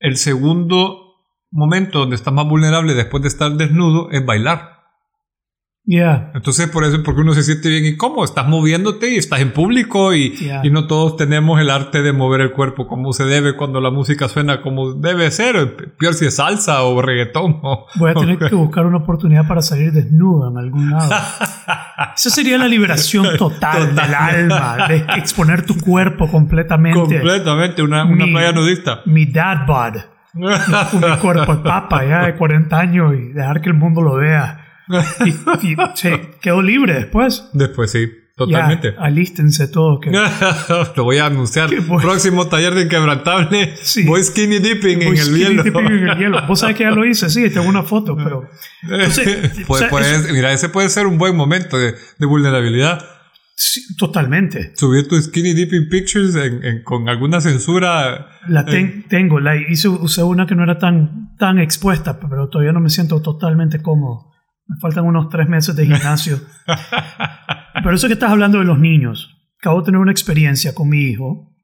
[0.00, 4.77] el segundo momento donde estás más vulnerable después de estar desnudo es bailar.
[5.90, 6.32] Ya.
[6.34, 10.12] Entonces, por eso, porque uno se siente bien incómodo, estás moviéndote y estás en público
[10.12, 10.60] y, Ya.
[10.62, 13.90] y no todos tenemos el arte de mover el cuerpo como se debe cuando la
[13.90, 17.60] música suena como debe ser, peor si es salsa o reggaetón.
[17.62, 21.10] o- Voy a tener que buscar una oportunidad para salir desnuda en algún lado.
[22.16, 27.00] Esa sería la liberación total, del alma, de exponer tu cuerpo completamente.
[27.00, 29.00] Completamente, una, una Mi- playa nudista.
[29.06, 29.94] Mi dad bod.
[30.34, 34.66] Mi cuerpo de papa ya de 40 años y dejar que el mundo lo vea.
[35.24, 35.28] Y,
[35.72, 37.48] y se quedó libre después.
[37.52, 38.92] Después sí, totalmente.
[38.94, 40.00] Ya, alístense todos.
[40.00, 40.10] Que
[40.96, 41.68] Lo voy a anunciar.
[41.82, 42.02] Bueno.
[42.02, 43.74] Próximo taller de inquebrantable.
[43.82, 44.04] Sí.
[44.04, 45.62] Voy skinny dipping en voy el skinny hielo.
[45.62, 46.46] dipping en el hielo.
[46.46, 48.48] Vos sabés que ya lo hice, sí, tengo una foto, pero.
[48.82, 53.04] Entonces, Pues- o sea, pues, mira, ese puede ser un buen momento de, de vulnerabilidad.
[53.60, 54.72] Sí, totalmente.
[54.76, 58.28] Subir tu skinny dipping pictures en- en- con alguna censura.
[58.46, 62.72] La ten- tengo, la hice, usé una que no era tan, tan expuesta, pero todavía
[62.72, 64.30] no me siento totalmente cómodo.
[64.68, 66.38] Me faltan unos tres meses de gimnasio.
[67.74, 71.00] pero eso que estás hablando de los niños, acabo de tener una experiencia con mi
[71.00, 71.54] hijo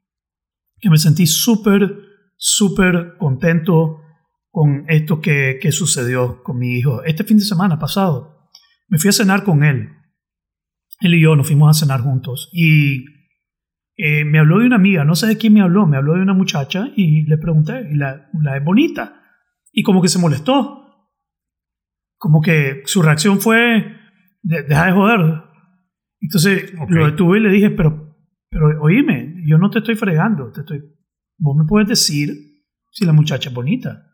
[0.81, 1.95] que me sentí súper,
[2.37, 4.01] súper contento
[4.51, 7.03] con esto que, que sucedió con mi hijo.
[7.05, 8.51] Este fin de semana pasado
[8.89, 9.91] me fui a cenar con él.
[11.01, 13.05] Él y yo nos fuimos a cenar juntos y
[13.97, 16.23] eh, me habló de una amiga, no sé de quién me habló, me habló de
[16.23, 19.23] una muchacha y le pregunté, y la, la es bonita.
[19.73, 20.84] Y como que se molestó.
[22.25, 23.97] Como que su reacción fue,
[24.43, 25.43] "De- deja de joder.
[26.23, 26.89] Entonces Ok.
[26.91, 28.17] lo detuve y le dije, pero,
[28.49, 30.81] pero oíme, yo no te estoy fregando, te estoy,
[31.37, 32.31] vos me puedes decir
[32.93, 34.07] si la muchacha es bonita.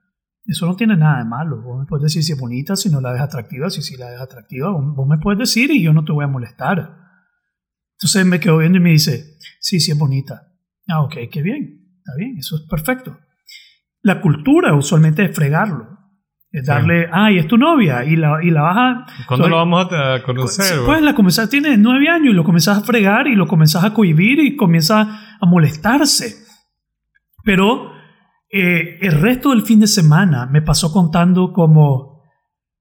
[0.44, 1.62] Eso no tiene nada de malo.
[1.62, 4.10] Vos me puedes decir si es bonita, si no la ves atractiva, si sí la
[4.10, 4.70] ves atractiva.
[4.72, 6.96] Vos vos me puedes decir y yo no te voy a molestar.
[7.96, 10.48] Entonces me quedo viendo y me dice, sí, sí es bonita.
[10.88, 11.94] Ah, ok, qué bien.
[11.98, 13.16] Está bien, eso es perfecto.
[14.02, 15.99] La cultura usualmente es fregarlo.
[16.52, 19.06] Es darle, ay, es tu novia y la, y la vas a...
[19.28, 20.64] ¿Cuándo lo vamos a conocer?
[20.64, 20.74] Sí?
[20.84, 23.94] Pues la comenzás, tiene nueve años y lo comenzás a fregar y lo comenzás a
[23.94, 26.44] cohibir y comienza a molestarse.
[27.44, 27.92] Pero
[28.50, 32.24] eh, el resto del fin de semana me pasó contando como,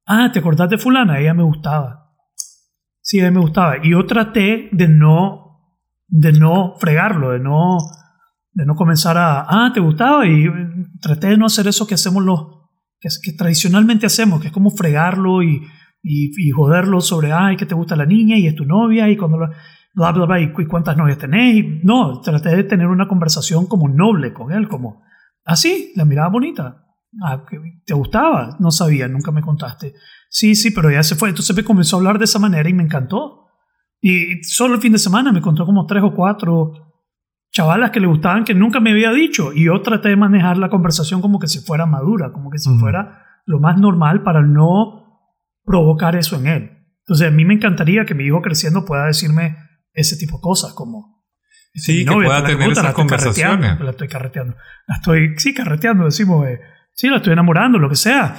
[0.08, 1.20] ah, ¿te acordás de fulana?
[1.20, 2.16] Ella me gustaba.
[3.02, 3.78] Sí, ella me gustaba.
[3.84, 5.62] Y yo traté de no,
[6.08, 7.78] de no fregarlo, de no,
[8.52, 10.26] de no comenzar a, ah, ¿te gustaba?
[10.26, 10.52] Y eh,
[11.00, 12.59] traté de no hacer eso que hacemos los,
[13.00, 15.62] que, tradicionalmente hacemos, que es como fregarlo y,
[16.04, 19.38] y, joderlo sobre, ay, que te gusta la niña y es tu novia y cuando
[19.40, 19.52] la-
[20.26, 21.84] bla, y, cu- cuántas novias tenés.
[21.84, 25.02] No, traté de tener una conversación como noble con él, como,
[25.46, 26.86] así, la miraba bonita.
[27.24, 27.44] Ah,
[27.86, 28.56] ¿Te gustaba?
[28.60, 29.94] No sabía, nunca me contaste.
[30.30, 31.30] Sí, sí, pero ya se fue.
[31.30, 33.48] Entonces me comenzó a hablar de esa manera y me encantó.
[34.00, 36.89] Y solo el fin de semana me contó como tres o cuatro
[37.52, 39.54] chavalas que le gustaban que nunca me había dicho.
[39.54, 42.70] Y yo traté de manejar la conversación como que si fuera madura, como que si
[42.78, 45.34] fuera lo más normal para no
[45.64, 46.72] provocar eso en él.
[47.00, 49.58] Entonces a mí me encantaría que mi hijo creciendo pueda decirme
[49.94, 51.20] ese tipo de cosas como...
[51.74, 53.80] Sí, que novia, pueda tener la esas estoy carreteando, conversaciones.
[53.80, 54.56] La estoy carreteando.
[54.88, 56.60] La estoy, sí, carreteando, decimos, eh,
[56.94, 58.36] sí, la estoy enamorando, lo que sea.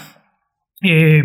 [0.82, 1.22] Eh,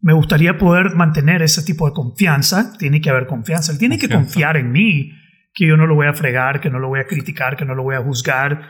[0.00, 2.76] me gustaría poder mantener ese tipo de confianza.
[2.78, 3.72] Tiene que haber confianza.
[3.72, 5.12] Él tiene que confiar en mí,
[5.52, 7.74] que yo no lo voy a fregar, que no lo voy a criticar, que no
[7.74, 8.68] lo voy a juzgar,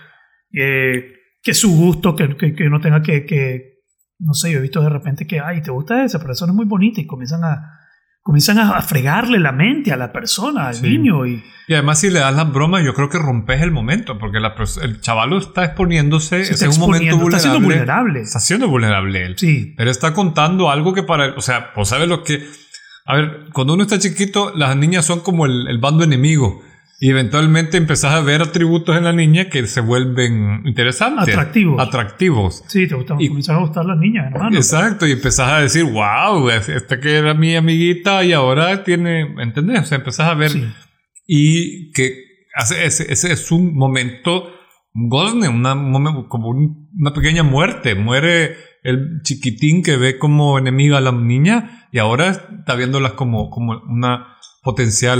[0.53, 1.12] eh,
[1.43, 3.81] que es su gusto, que, que, que no tenga que, que,
[4.19, 6.66] no sé, yo he visto de repente que, ay, te gusta esa persona, es muy
[6.66, 7.81] bonita y comienzan a,
[8.23, 10.87] comienzan a, fregarle la mente a la persona, al Sí.
[10.88, 11.43] niño y...
[11.69, 14.55] Y además si le das las bromas, yo creo que rompes el momento, porque la
[14.83, 17.37] el chavalo está exponiéndose, se es está en un momento vulnerable.
[17.37, 18.21] está siendo vulnerable.
[18.21, 19.38] Está siendo vulnerable él.
[19.38, 22.45] Sí, Pero está contando algo que para él, o sea, pues sabes lo que...
[23.07, 26.62] A ver, cuando uno está chiquito, las niñas son como el, el bando enemigo.
[27.03, 31.35] Y eventualmente empezás a ver atributos en la niña que se vuelven interesantes.
[31.35, 31.81] Atractivos.
[31.81, 32.63] Atractivos.
[32.69, 34.55] sí, te gustan, Y- comienzan a gustar las niñas, hermano.
[34.55, 39.81] Exacto, y empezás a decir, wow, esta que era mi amiguita y ahora tiene, ¿entendés?
[39.81, 40.65] O sea, empezás a ver Sí.
[41.27, 42.25] y que
[42.85, 44.51] ese, ese es un momento,
[44.95, 45.73] un gozne, una,
[46.29, 47.95] como un- una pequeña muerte.
[47.95, 53.49] Muere el chiquitín que ve como enemiga a la niña y ahora está viéndolas como,
[53.51, 55.18] como una potencial,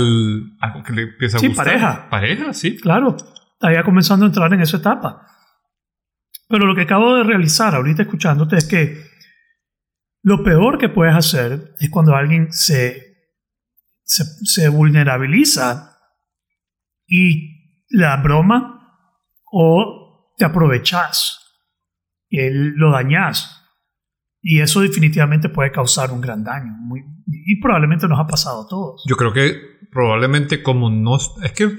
[0.59, 1.65] algo que le empieza a Sí, gustar.
[1.65, 2.09] pareja.
[2.09, 2.77] Pareja, sí.
[2.77, 5.27] Claro, está ya comenzando a entrar en esa etapa.
[6.47, 9.03] Pero lo que acabo de realizar ahorita escuchándote es que
[10.23, 13.15] lo peor que puedes hacer es cuando alguien se,
[14.03, 15.97] se, se vulnerabiliza
[17.07, 18.95] y le da broma
[19.51, 21.37] o te aprovechas
[22.29, 23.60] lo dañas.
[24.41, 26.71] Y eso definitivamente puede causar un gran daño.
[26.79, 29.03] muy- y probablemente nos ha pasado a todos.
[29.07, 29.53] Yo creo que
[29.91, 31.15] probablemente como no...
[31.43, 31.69] Es que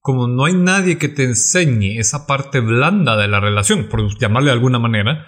[0.00, 4.48] como no hay nadie que te enseñe esa parte blanda de la relación, por llamarle
[4.48, 5.26] de alguna manera,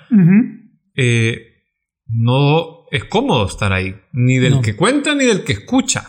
[0.96, 1.38] eh,
[2.08, 3.94] no es cómodo estar ahí.
[4.12, 4.62] Ni del No.
[4.62, 6.02] que cuenta ni del que escucha.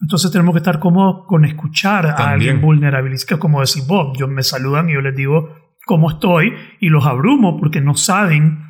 [0.00, 4.42] Entonces tenemos que estar cómodos con escuchar a alguien vulnerabilizado, como decís vos, yo me
[4.42, 5.48] saludan y yo les digo
[5.86, 8.64] cómo estoy y los abrumo porque no saben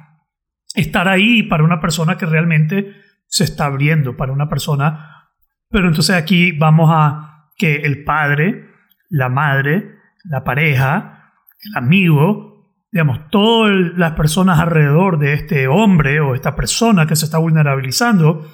[0.75, 2.95] estar ahí para una persona que realmente
[3.27, 5.29] se está abriendo, para una persona.
[5.69, 8.67] Pero entonces aquí vamos a que el padre,
[9.09, 16.35] la madre, la pareja, el amigo, digamos, todas las personas alrededor de este hombre o
[16.35, 18.47] esta persona que se está vulnerabilizando,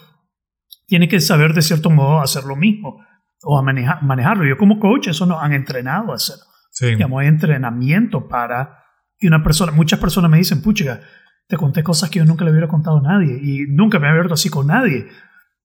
[0.87, 3.05] tiene que saber de cierto modo hacer lo mismo
[3.43, 4.45] o a maneja- manejarlo.
[4.45, 6.45] Yo como coach eso nos han entrenado a hacerlo.
[6.71, 6.87] Sí.
[6.87, 8.85] Digamos, hay entrenamiento para
[9.19, 11.01] que una persona, muchas personas me dicen, puchiga,
[11.49, 14.11] te conté cosas que yo nunca le hubiera contado a nadie y nunca me he
[14.11, 15.07] abierto así con nadie.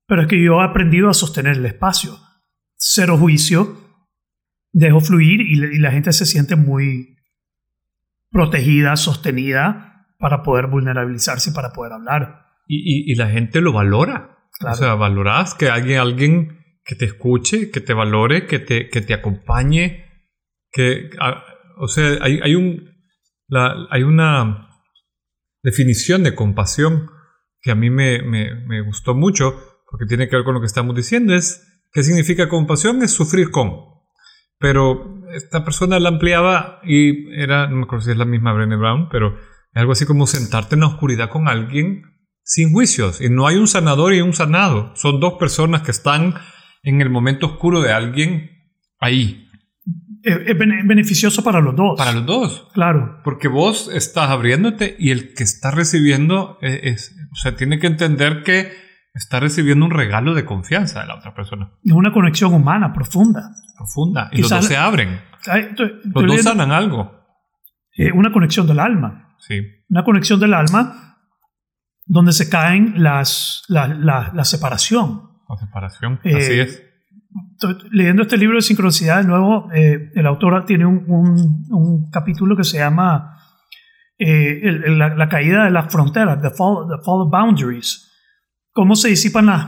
[0.08, 2.18] Pero es que yo he aprendido a sostener el espacio.
[2.76, 3.78] Cero juicio,
[4.72, 7.18] dejo fluir y, le- y la gente se siente muy
[8.32, 12.46] protegida, sostenida para poder vulnerabilizarse y para poder hablar.
[12.68, 12.78] Y,
[13.10, 14.38] y- y la gente lo valora.
[14.60, 14.74] Claro.
[14.76, 19.02] O sea, valoras que alguien, alguien que te escuche, que te valore, que te, que
[19.02, 20.06] te acompañe.
[20.72, 21.44] Que, a-
[21.78, 22.90] o sea, hay, hay, un,
[23.48, 24.70] la- hay una
[25.64, 27.10] definición de compasión
[27.62, 29.56] que a mí me, me- gustó mucho,
[29.90, 33.02] porque tiene que ver con lo que estamos diciendo, es ¿qué significa compasión?
[33.02, 33.72] Es sufrir con.
[34.60, 38.76] Pero esta persona la ampliaba y era, no me acuerdo si es la misma Brené
[38.76, 39.38] Brown, pero
[39.74, 42.04] algo así como sentarte en la oscuridad con alguien
[42.44, 43.22] sin juicios.
[43.22, 44.94] Y no hay un sanador y un sanado.
[44.96, 46.36] Son dos personas que están
[46.84, 48.52] en el momento oscuro de alguien
[49.00, 49.48] ahí.
[50.24, 51.98] Es, es bene- beneficioso para los dos.
[51.98, 52.68] Para los dos.
[52.74, 53.20] Claro.
[53.24, 57.88] Porque vos estás abriéndote y el que está recibiendo es, es- o sea, tiene que
[57.88, 58.72] entender que
[59.14, 61.72] está recibiendo un regalo de confianza de la otra persona.
[61.84, 63.52] Es una conexión humana profunda.
[63.78, 64.30] Profunda.
[64.32, 65.22] Y Quizás- los dos se abren.
[65.46, 67.20] Los dos leyendo, sanan algo.
[67.96, 69.36] eh, una conexión del alma.
[69.40, 69.62] Sí.
[69.90, 71.18] Una conexión del alma
[72.06, 75.30] donde se caen las, la, la- la separación.
[75.50, 76.20] La separación.
[76.24, 76.84] Eh, Así es.
[77.92, 82.56] Leyendo este libro de sincronicidad de nuevo, eh, el autor tiene un, un- un capítulo
[82.56, 83.38] que se llama
[84.18, 88.12] eh, el- el- la, la caída de las fronteras, the fall, the fall of boundaries,
[88.72, 89.68] cómo se disipan las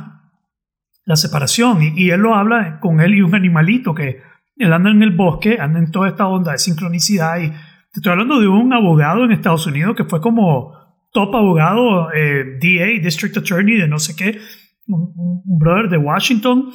[1.08, 1.82] la separación.
[1.84, 4.22] Y, y él lo habla con él y un animalito que
[4.58, 7.38] él anda en el bosque, anda en toda esta onda de sincronicidad.
[7.40, 7.56] Y te
[8.00, 10.74] estoy hablando de un abogado en Estados Unidos que fue como
[11.12, 14.40] top abogado, eh, DA, District Attorney de no sé qué,
[14.88, 15.14] un-
[15.46, 16.70] un brother de Washington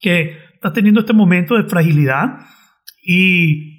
[0.00, 2.40] que está teniendo este momento de fragilidad
[3.04, 3.78] y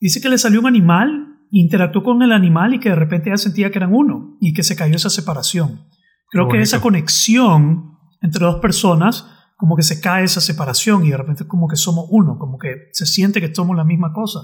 [0.00, 3.36] dice que le salió un animal, interactuó con el animal y que de repente ya
[3.36, 5.86] sentía que eran uno y que se cayó esa separación.
[6.30, 11.16] Creo que esa conexión entre dos personas, como que se cae esa separación y de
[11.16, 14.40] repente como que somos uno, como que se siente que somos la misma cosa,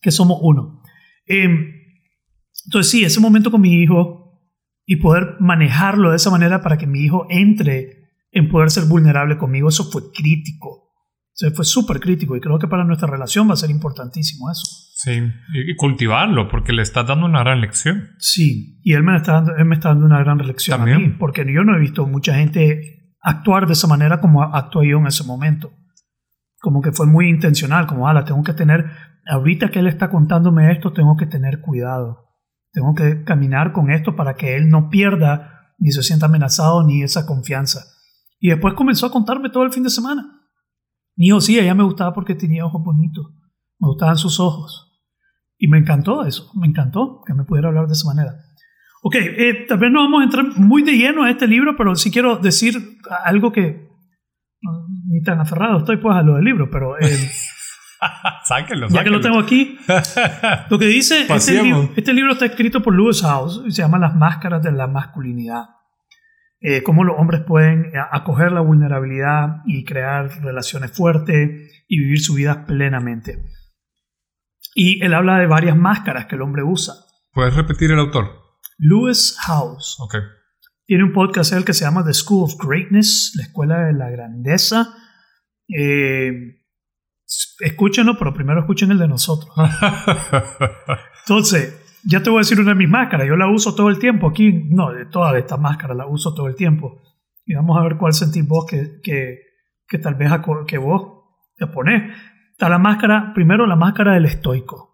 [0.00, 0.82] que somos uno.
[1.26, 1.66] Em,
[2.66, 4.40] entonces sí, ese momento con mi hijo
[4.86, 8.01] y poder manejarlo de esa manera para que mi hijo entre
[8.32, 10.68] en poder ser vulnerable conmigo, eso fue crítico.
[10.68, 14.50] O sea, fue súper crítico y creo que para nuestra relación va a ser importantísimo
[14.50, 14.66] eso.
[14.96, 15.22] Sí.
[15.54, 18.10] Y, cultivarlo, porque le estás dando una gran lección.
[18.18, 21.02] Sí, y él me está dando, él me está dando una gran lección a También.
[21.02, 24.98] mí, porque yo no he visto mucha gente actuar de esa manera como actué yo
[24.98, 25.72] en ese momento.
[26.60, 28.84] Como que fue muy intencional, como, ala, tengo que tener,
[29.26, 32.28] ahorita que él está contándome esto, tengo que tener cuidado.
[32.72, 37.02] Tengo que caminar con esto para que él no pierda ni se sienta amenazado ni
[37.02, 37.80] esa confianza.
[38.44, 40.40] Y después comenzó a contarme todo el fin de semana.
[41.16, 43.24] Mi hijo sí, ella me gustaba porque tenía ojos bonitos.
[43.78, 44.90] Me gustaban sus ojos.
[45.58, 48.34] Y me encantó eso, me encantó que me pudiera hablar de esa manera.
[49.04, 51.94] Ok, eh, tal vez no vamos a entrar muy de lleno a este libro, pero
[51.94, 53.88] sí quiero decir algo que
[54.60, 57.06] no, ni tan aferrado estoy pues a lo del libro, pero eh,
[58.44, 59.78] sáquenlo, ya que lo tengo aquí,
[60.70, 63.98] lo que dice, este, li- este libro está escrito por Lewis House y se llama
[63.98, 65.64] Las máscaras de la masculinidad.
[66.64, 72.20] Eh, cómo los hombres pueden eh, acoger la vulnerabilidad y crear relaciones fuertes y vivir
[72.20, 73.42] su vida plenamente.
[74.74, 76.94] Y él habla de varias máscaras que el hombre usa.
[77.32, 78.30] ¿Puedes repetir el autor?
[78.78, 80.14] Lewis House Ok.
[80.86, 84.08] tiene un podcast él que se llama The School of Greatness, la escuela de la
[84.10, 84.94] grandeza.
[85.68, 86.30] Eh,
[87.60, 89.50] escúchenlo, pero primero escuchen el de nosotros.
[91.26, 93.26] Entonces, ya te voy a decir una de mis máscaras.
[93.26, 94.52] Yo la uso todo el tiempo aquí.
[94.70, 97.00] No, de todas estas máscaras la uso todo el tiempo.
[97.46, 99.38] Y vamos a ver cuál sentís vos que, que,
[99.86, 101.24] que tal vez aco- que vos
[101.56, 102.14] te pones.
[102.52, 104.90] Está la máscara, primero la máscara del estoico.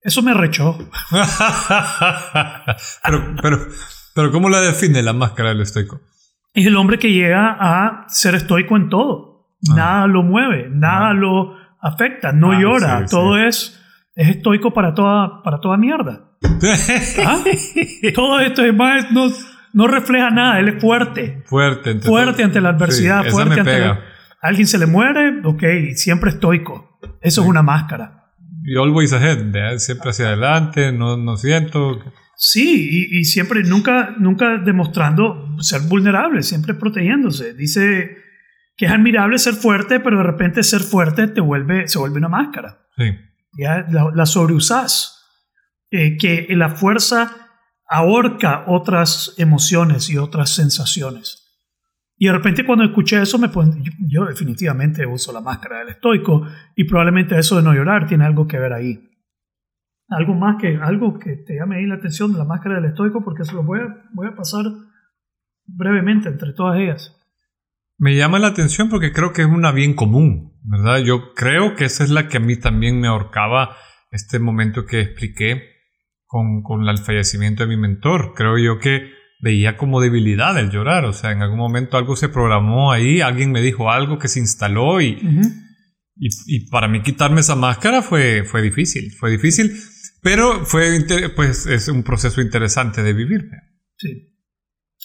[0.00, 0.76] Eso me arrechó.
[3.04, 3.58] pero, pero,
[4.14, 6.00] pero, ¿cómo la define la máscara del estoico?
[6.52, 9.48] Es el hombre que llega a ser estoico en todo.
[9.70, 9.74] Ah.
[9.76, 11.14] Nada lo mueve, nada Ah.
[11.14, 12.98] lo afecta, no Ah, llora.
[13.00, 13.42] sí, todo sí.
[13.46, 13.83] es,
[14.16, 16.30] es estoico para toda, para toda mierda.
[17.26, 17.42] ¿Ah?
[18.14, 19.28] todo esto es más, no,
[19.72, 21.42] no refleja nada, él es fuerte.
[21.46, 21.90] Fuerte.
[21.90, 24.00] ante Fuerte ante la adversidad, Sí, fuerte ante la-
[24.40, 25.62] alguien se le muere, ok,
[25.94, 26.98] siempre estoico.
[27.20, 28.30] Eso es una máscara.
[28.64, 29.78] Y always ahead, ¿verdad?
[29.78, 31.98] siempre hacia adelante, no, no siento.
[32.36, 37.54] Sí, y, y siempre, nunca, nunca demostrando ser vulnerable, siempre protegiéndose.
[37.54, 38.16] Dice
[38.76, 42.28] que es admirable ser fuerte, pero de repente ser fuerte te vuelve, se vuelve una
[42.28, 42.78] máscara.
[42.96, 43.04] Sí.
[43.56, 45.10] Ya la, la sobreusás.
[45.90, 47.30] Eh, que la fuerza
[47.88, 51.40] ahorca otras emociones y otras sensaciones.
[52.16, 56.46] Y de repente cuando escuché eso, me pon- yo, definitivamente uso la máscara del estoico
[56.74, 59.08] y probablemente eso de no llorar tiene algo que ver ahí.
[60.08, 63.22] Algo más que algo que te llame ahí la atención de la máscara del estoico
[63.24, 64.64] porque se lo voy a, voy a pasar
[65.66, 67.16] brevemente entre todas ellas.
[67.98, 70.98] Me llama la atención porque creo que es una bien común, ¿verdad?
[70.98, 73.76] Yo creo que esa es la que a mí también me ahorcaba
[74.10, 75.62] este momento que expliqué
[76.26, 78.32] con, con el fallecimiento de mi mentor.
[78.34, 82.28] Creo yo que veía como debilidad el llorar, o sea, en algún momento algo se
[82.28, 85.18] programó ahí, alguien me dijo algo que se instaló y,
[86.16, 89.72] y, y para mí quitarme esa máscara fue, fue difícil, fue difícil,
[90.22, 91.04] pero fue,
[91.36, 93.50] pues, es un proceso interesante de vivir.
[93.98, 94.34] Sí.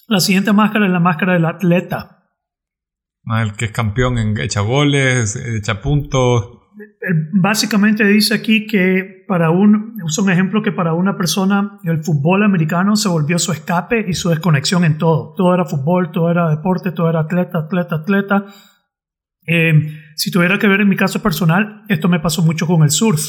[0.08, 2.19] La siguiente máscara es la máscara del atleta.
[3.26, 6.60] El que es campeón en echa goles, echa puntos,
[7.02, 12.04] Él básicamente dice aquí que para un, usa un ejemplo que para una persona el
[12.04, 15.34] fútbol americano se volvió su escape y su desconexión en todo.
[15.36, 18.46] Todo era fútbol, todo era deporte, todo era atleta, atleta, atleta.
[19.46, 19.74] Eh,
[20.16, 23.22] si tuviera que ver en mi caso personal, esto me pasó mucho con el surf.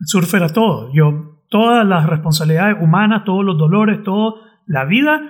[0.00, 0.90] El surf era todo.
[0.94, 5.20] Yo, todas las responsabilidades humanas, todos los dolores, toda la vida,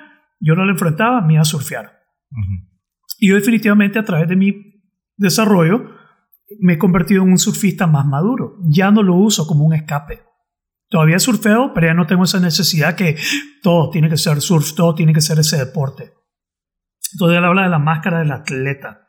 [0.40, 2.00] yo no la enfrentaba, me iba a surfear.
[3.24, 4.84] Y yo definitivamente a través de mi
[5.16, 5.96] desarrollo
[6.60, 8.58] me he convertido en un surfista más maduro.
[8.68, 10.20] Ya no lo uso como un escape.
[10.90, 13.16] Todavía surfeo, pero ya no tengo esa necesidad que
[13.62, 16.12] todo tiene que ser surf, todo tiene que ser ese deporte.
[17.14, 19.08] Entonces él habla de la máscara del atleta.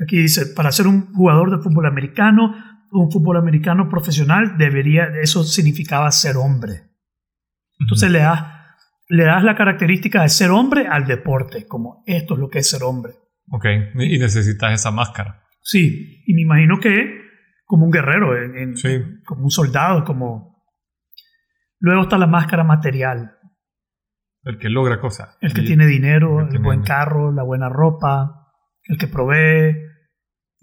[0.00, 2.54] Aquí dice, para ser un jugador de fútbol americano,
[2.92, 6.88] un fútbol americano profesional, debería, eso significaba ser hombre.
[7.80, 8.55] Entonces le, das,
[9.08, 12.68] le das la característica de ser hombre al deporte, como esto es lo que es
[12.70, 13.12] ser hombre.
[13.50, 15.42] Ok, y necesitas esa máscara.
[15.62, 17.20] Sí, y me imagino que
[17.64, 19.02] como un guerrero, en, en- Sí.
[19.24, 20.64] como un soldado, como...
[21.78, 23.32] Luego está la máscara material,
[24.44, 25.36] El que logra cosas.
[25.40, 28.48] el que tiene dinero, el buen carro, la buena ropa,
[28.84, 29.76] el que provee,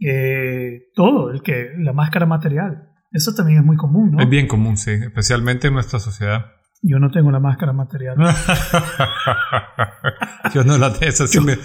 [0.06, 2.90] eh, todo, el que la máscara material.
[3.12, 4.22] Eso también es muy común, ¿no?
[4.24, 6.46] Es bien común, sí, especialmente en nuestra sociedad.
[6.86, 8.18] Yo no tengo la máscara material.
[10.54, 11.58] Yo no la tengo, esa sí me-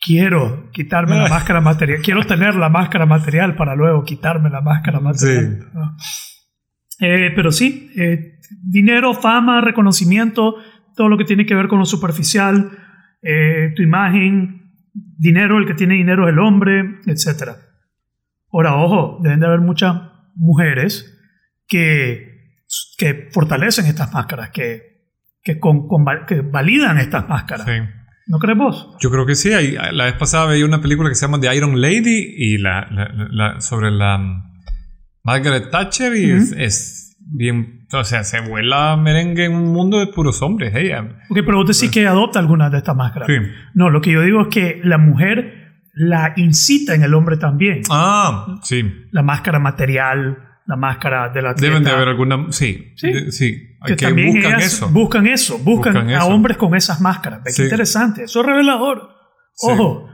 [0.00, 2.00] Quiero quitarme la máscara material.
[2.02, 5.58] Quiero tener la máscara material para luego quitarme la máscara material.
[5.60, 5.66] Sí.
[5.74, 5.96] ¿no?
[7.00, 10.54] Eh, pero sí, eh, dinero, fama, reconocimiento,
[10.94, 12.70] todo lo que tiene que ver con lo superficial,
[13.22, 17.54] eh, tu imagen, dinero, el que tiene dinero es el hombre, etc.
[18.52, 19.96] Ahora, ojo, deben de haber muchas
[20.36, 21.18] mujeres
[21.66, 22.37] que,
[22.98, 25.06] que fortalecen estas máscaras, que,
[25.42, 25.86] que, con-
[26.26, 27.66] que validan estas máscaras.
[27.66, 27.72] sí.
[28.30, 28.94] ¿No crees vos?
[29.00, 29.48] Yo creo que sí.
[29.92, 33.08] La vez pasada veía una película que se llama The Iron Lady y la, la-
[33.08, 34.42] la- la- sobre la mm,
[35.24, 40.08] Margaret Thatcher y es, es bien, o sea, se vuela merengue en un mundo de
[40.08, 40.74] puros hombres.
[40.74, 41.02] Ella.
[41.30, 43.28] Ok, pero vos decís que adopta algunas de estas máscaras.
[43.28, 43.34] Sí.
[43.72, 45.54] No, lo que yo digo es que la mujer
[45.94, 47.80] la incita en el hombre también.
[47.90, 48.82] Ah, sí.
[49.10, 50.36] La máscara material,
[50.68, 52.46] la máscara de la Deben de haber alguna.
[52.52, 53.10] Sí, Sí.
[53.12, 53.56] de- sí.
[53.86, 54.88] que, que también buscan ellas eso.
[54.90, 56.26] buscan eso, buscan, Buscan a eso.
[56.28, 57.40] hombres con esas máscaras.
[57.44, 57.62] Qué Sí.
[57.62, 59.08] interesante, eso es revelador.
[59.54, 59.68] Sí.
[59.72, 60.06] Ojo,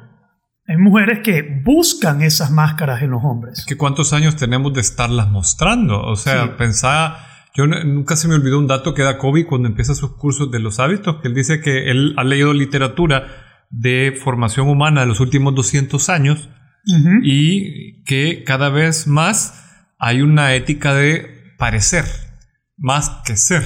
[0.69, 3.65] hay mujeres que buscan esas máscaras en los hombres.
[3.69, 6.01] que cuántos años tenemos de estarlas mostrando.
[6.01, 6.51] O sea, Sí.
[6.57, 7.19] pensaba,
[7.57, 10.61] yo nunca se me olvidó un dato que da Kobe cuando empieza sus cursos de
[10.61, 13.27] los hábitos, que él dice que él ha leído literatura
[13.71, 16.49] de formación humana de los últimos 200 años
[16.87, 17.11] Ujú.
[17.25, 19.63] y que cada vez más
[19.99, 22.05] hay una ética de parecer,
[22.77, 23.63] más que ser.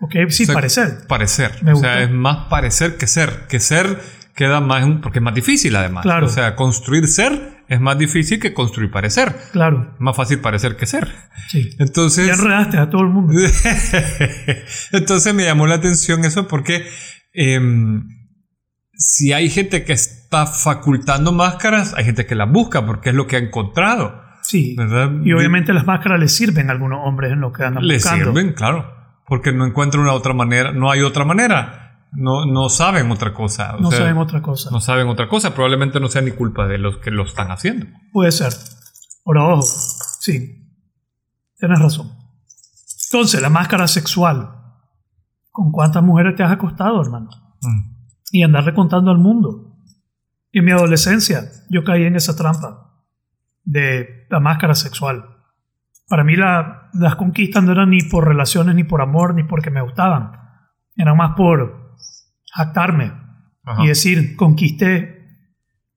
[0.00, 1.06] Ok, sí, O sea, parecer.
[1.06, 1.62] Parecer.
[1.62, 3.46] Me o sea, es más parecer que ser.
[3.48, 4.00] Que ser
[4.34, 6.02] queda más, porque es más difícil además.
[6.02, 6.26] Claro.
[6.26, 9.34] O sea, construir ser es más difícil que construir parecer.
[9.52, 11.08] Claro, más fácil parecer que ser.
[11.48, 11.70] sí.
[11.78, 13.32] Entonces, Ya enredaste a todo el mundo.
[14.92, 16.86] entonces me llamó la atención eso porque
[17.32, 18.06] em,
[18.94, 23.26] si hay gente que está facultando máscaras, hay gente que las busca porque es lo
[23.26, 24.74] que ha encontrado, Sí.
[24.76, 25.10] ¿verdad?
[25.24, 28.26] Y obviamente las máscaras les sirven a algunos hombres en lo que andan le buscando.
[28.26, 28.84] sirven, claro,
[29.26, 33.76] porque no encuentran una otra manera, no hay otra manera, no, no saben otra cosa,
[33.76, 34.68] o No sea, saben otra cosa.
[34.70, 37.86] no saben otra cosa, probablemente no sea ni culpa de los que lo están haciendo.
[38.12, 38.52] Puede ser.
[39.24, 40.68] Ahora, ojo, sí.
[41.58, 42.12] Tienes razón.
[43.10, 44.50] Entonces, la máscara sexual.
[45.50, 47.30] ¿Con cuántas mujeres te has acostado, hermano?
[47.62, 47.94] Mm.
[48.32, 49.78] Y andarle contando al mundo.
[50.52, 52.91] En mi adolescencia, yo caí en esa trampa
[53.64, 55.24] de la máscara sexual.
[56.08, 59.70] Para mí, la- las conquistas no eran ni por relaciones, ni por amor, ni porque
[59.70, 60.32] me gustaban.
[60.96, 61.94] Eran más por
[62.54, 63.12] jactarme
[63.64, 63.82] Ajá.
[63.84, 65.18] y decir, conquisté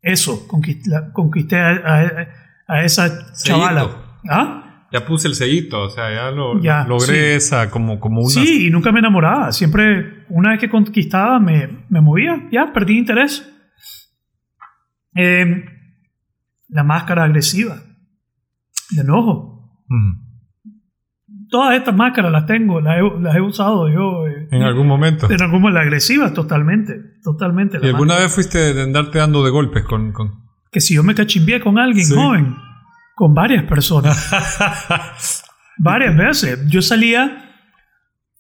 [0.02, 2.28] eso, conquisté, conquisté a, a-
[2.68, 3.90] a esa chavala.
[4.30, 4.88] ¿Ah?
[4.92, 7.46] Ya puse el sellito, o sea, ya lo Ya, logré sí.
[7.48, 9.52] esa como, como una Sí, y nunca me enamoraba.
[9.52, 12.48] Siempre, una vez que conquistaba, me, me movía.
[12.52, 13.52] Ya, perdí interés.
[15.16, 15.66] Eh,
[16.70, 17.76] la máscara agresiva.
[18.92, 19.84] De enojo.
[19.88, 20.26] Mm.
[21.50, 24.28] Todas estas máscaras las tengo, las he, las he usado yo.
[24.28, 25.30] eh, En algún momento.
[25.30, 26.96] en algún la agresiva, totalmente.
[27.24, 27.78] Totalmente.
[27.82, 28.24] ¿Y alguna máscara.
[28.26, 30.12] vez fuiste de andarte dando de golpes con...
[30.12, 30.44] con...
[30.72, 32.14] Que si yo me cachimbié con alguien Sí.
[32.16, 32.56] joven,
[33.16, 34.30] con varias personas.
[35.78, 36.68] varias veces.
[36.68, 37.52] Yo salía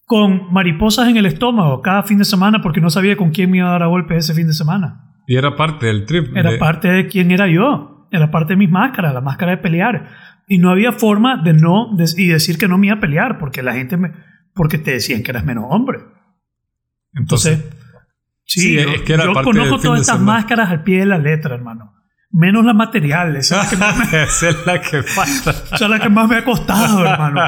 [0.06, 3.58] con mariposas en el estómago cada fin de semana porque no sabía con quién me
[3.60, 5.14] iba a dar a golpe ese fin de semana.
[5.28, 6.36] y era parte del trip.
[6.36, 7.95] Era de- parte de quién era yo.
[8.16, 10.10] Era parte de mis máscaras, la máscara de pelear.
[10.48, 13.38] Y no había forma de no de- y decir que no me iba a pelear
[13.40, 14.12] porque la gente me
[14.54, 16.00] porque te decían que eras menos hombre.
[17.14, 17.64] Entonces,
[18.46, 21.06] sí, Sí, yo, es que era yo parte conozco todas estas máscaras al pie de
[21.06, 21.94] la letra, hermano.
[22.32, 23.52] Menos las materiales.
[23.52, 25.52] Esa es la que más me- Esa es la que falta.
[25.76, 27.42] esa es la que más me ha costado, hermano.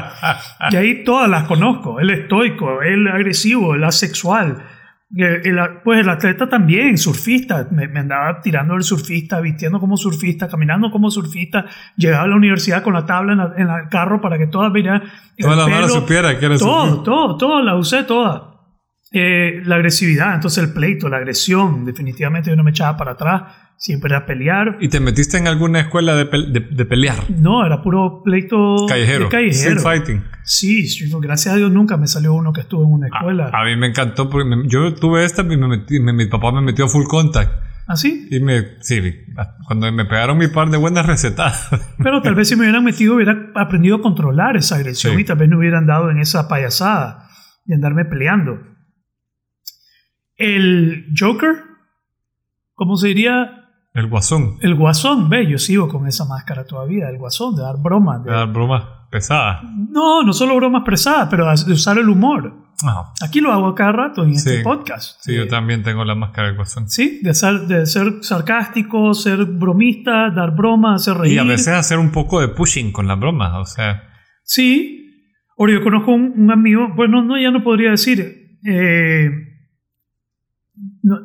[0.70, 2.00] Y ahí todas las conozco.
[2.00, 4.64] El estoico, el agresivo, el asexual,
[5.16, 10.48] el pues el atleta también, surfista, me, me andaba tirando el surfista, vistiendo como surfista,
[10.48, 11.64] caminando como surfista,
[11.96, 14.70] llegaba a la universidad con la tabla en, la- en el carro para que todas
[14.72, 15.02] vieran
[15.36, 17.04] el Toda la mano pelo, supiera que era todo, surfista.
[17.04, 18.54] todo, todo, la usé toda.
[19.10, 23.42] Eh, la agresividad, entonces el pleito, la agresión, definitivamente yo no me echaba para atrás,
[23.78, 24.76] siempre era pelear.
[24.80, 27.30] ¿Y te metiste en alguna escuela de, de- de pelear?
[27.30, 29.24] No, era puro pleito Callejero.
[29.24, 29.76] de callejero.
[29.76, 30.24] Street fighting.
[30.44, 30.84] Sí,
[31.20, 33.50] gracias a Dios nunca me salió uno que estuvo en una escuela.
[33.54, 36.52] A mí me encantó porque me- yo tuve esta y me metí- me- mi papá
[36.52, 37.52] me metió a full contact.
[37.90, 38.28] ¿Ah, sí?
[38.30, 39.00] Y me, sí,
[39.66, 41.70] cuando me pegaron mi par de buenas recetas.
[42.02, 45.22] Pero tal vez si me hubieran metido hubiera aprendido a controlar esa agresión Sí.
[45.22, 47.28] y tal vez no hubieran dado en esa payasada
[47.64, 48.58] de andarme peleando.
[50.36, 51.56] El Joker,
[52.74, 53.57] ¿cómo se diría?
[53.98, 54.56] El guasón.
[54.60, 58.22] El guasón, ve, yo sigo con esa máscara todavía, el guasón, de dar bromas.
[58.24, 59.62] de- Era broma pesada.
[59.90, 62.54] No, no solo bromas presadas, pero de usar el humor.
[62.86, 65.20] Ah, Aquí lo hago a cada rato en este podcast.
[65.20, 66.88] sí, yo también tengo la máscara del guasón.
[66.88, 71.34] Sí, de ser, de ser sarcástico, ser bromista, dar bromas, hacer reír.
[71.34, 74.02] Y a veces hacer un poco de pushing con las bromas, o sea,
[74.44, 74.94] Sí.
[75.58, 78.20] Ahora yo conozco un, un amigo, bueno, no, ya no podría decir.
[78.64, 79.28] eh,
[81.02, 81.16] no,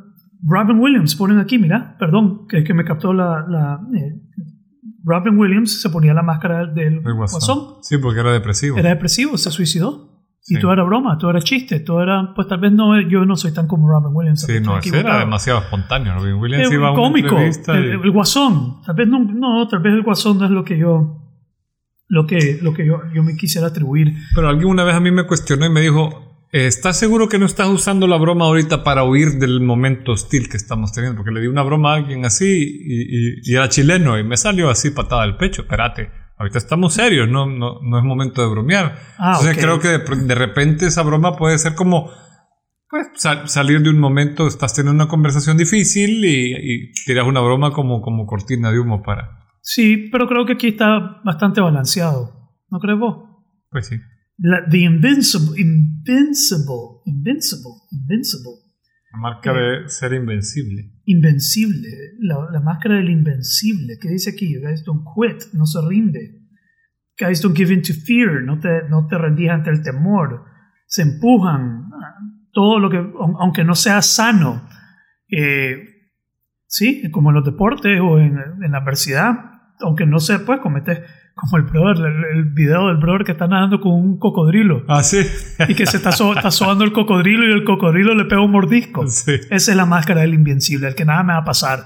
[0.45, 3.45] Robin Williams, ponen aquí, mira, perdón, que, que me captó la...
[3.47, 4.19] la, eh,
[5.05, 7.75] Robin Williams se ponía la máscara del el guasón.
[7.81, 8.77] Sí, porque era depresivo.
[8.77, 10.09] Era depresivo, se suicidó.
[10.45, 13.37] Y todo era broma, todo era chiste, todo era, pues tal vez no, yo no
[13.37, 14.41] soy tan como Robin Williams.
[14.41, 16.15] Sí, no, ese era demasiado espontáneo.
[16.15, 18.81] Robin Williams Eh, iba a una cómico, el, y- el guasón.
[18.85, 21.21] Tal vez no, no, tal vez el guasón no es lo que yo,
[22.09, 24.13] lo que, lo que yo, yo me quisiera atribuir.
[24.35, 27.45] Pero alguien una vez a mí me cuestionó y me dijo, ¿estás seguro que no
[27.45, 31.17] estás usando la broma ahorita para huir del momento hostil que estamos teniendo?
[31.17, 32.45] Porque le di una broma a alguien así
[32.85, 35.63] y, y- y era chileno y me salió así patada al pecho.
[35.63, 38.95] Espérate, ahorita estamos serios, no, no, no es momento de bromear.
[39.17, 42.09] Ah, Entonces creo que de, repente esa broma puede ser como...
[42.89, 47.39] Pues sal- salir de un momento, estás teniendo una conversación difícil y, y tiras una
[47.41, 49.39] broma como, como cortina de humo para...
[49.61, 52.51] Sí, pero creo que aquí está bastante balanceado.
[52.69, 53.17] ¿No crees vos?
[53.71, 53.95] Pues sí.
[54.37, 58.51] La, the Invincible, Invincible, Invincible, Invincible,
[59.13, 60.91] La marca de ser invencible.
[61.05, 61.87] Invencible,
[62.19, 63.97] la, la máscara del Invencible.
[64.01, 64.55] ¿Qué dice aquí?
[64.59, 66.39] Guys don't quit, no se rinde.
[67.19, 70.45] Guys don't give in to fear, no te, no te rendís ante el temor.
[70.87, 71.89] Se empujan,
[72.51, 74.67] todo lo que, aun- aunque no sea sano.
[75.29, 75.77] Eh,
[76.65, 79.31] sí, como en los deportes o en, en la adversidad,
[79.79, 80.99] aunque no se pues cometes
[81.35, 85.03] como el brother, el, el video del brother que está nadando con un cocodrilo Ah,
[85.03, 85.17] sí.
[85.67, 88.51] y que se está, so- está sobando el cocodrilo y el cocodrilo le pega un
[88.51, 89.07] mordisco.
[89.07, 89.31] sí.
[89.49, 91.83] Esa es la máscara del invencible, el que nada me va a pasar.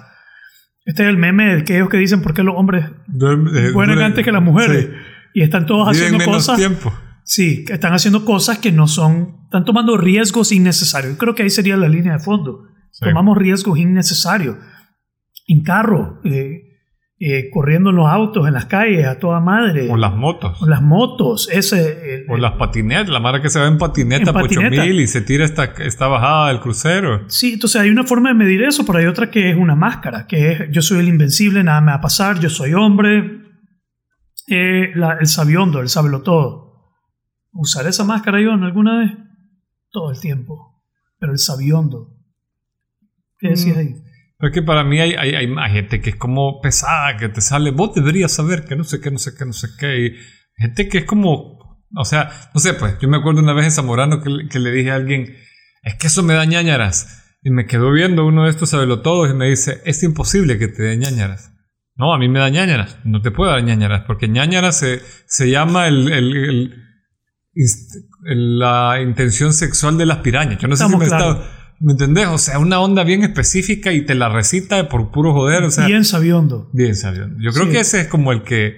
[0.85, 3.99] Este es el meme de aquellos que dicen por qué los hombres Duerme- eh, mueren
[3.99, 4.85] antes que las mujeres.
[4.85, 4.91] Sí.
[5.33, 6.57] Y están todos Viven haciendo menos cosas.
[6.57, 6.93] tiempo.
[7.23, 9.35] Sí, que están haciendo cosas que no son.
[9.45, 11.17] Están tomando riesgos innecesarios.
[11.17, 12.63] Creo que ahí sería la línea de fondo.
[12.91, 13.03] Sí.
[13.05, 14.55] Tomamos riesgos innecesarios.
[15.47, 16.61] En carro, eh,
[17.19, 19.89] eh, corriendo en los autos, en las calles, a toda madre.
[19.91, 20.61] O las motos.
[20.61, 22.15] O las motos, ese.
[22.15, 23.09] el- O las patinetas.
[23.09, 24.81] La marca que se va en patineta En por patineta.
[24.83, 27.23] 8000 y se tira esta, esta bajada del crucero.
[27.27, 30.27] Sí, entonces hay una forma de medir eso, pero hay otra que es una máscara,
[30.27, 33.41] que es yo soy el invencible, nada me va a pasar, yo soy hombre,
[34.49, 36.93] Eh, la- el sabiondo, el sábelo todo.
[37.51, 39.11] ¿Usaré esa máscara yo en alguna vez?
[39.91, 40.83] Todo el tiempo.
[41.19, 42.13] Pero el sabiondo.
[43.39, 43.79] ¿Qué decías Mm.
[43.79, 43.95] ahí?
[44.39, 47.29] Pero es que para mí hay, hay, hay más gente que es como pesada, que
[47.29, 50.05] te sale, vos deberías saber que no sé qué, no sé qué, no sé qué.
[50.05, 50.11] Y
[50.57, 51.57] gente que es como,
[51.95, 54.71] o sea, no sé, pues yo me acuerdo una vez en Zamorano que, que le
[54.71, 55.35] dije a alguien,
[55.81, 57.23] es que eso me da ñañaras.
[57.41, 60.83] Y me quedó viendo uno de estos sabelotodos y me dice, es imposible que te
[60.83, 61.53] dé ñañaras.
[61.95, 62.97] No, a mí me da ñañaras.
[63.05, 66.35] No te puedo dar ñañaras, porque ñañaras se, se llama el, el-
[67.55, 70.59] el- la intención sexual de las pirañas.
[70.59, 71.37] Yo no sé Estamos si me claros.
[71.37, 71.56] está...
[71.79, 72.27] ¿Me entendés?
[72.27, 75.63] O sea, una onda bien específica y te la recita por puro joder.
[75.63, 76.03] O sea, bien,
[76.73, 77.37] Bien sabiondo.
[77.39, 77.71] Yo creo Sí.
[77.71, 78.75] que ese es como el que.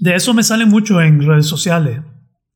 [0.00, 2.00] De eso me sale mucho en redes sociales,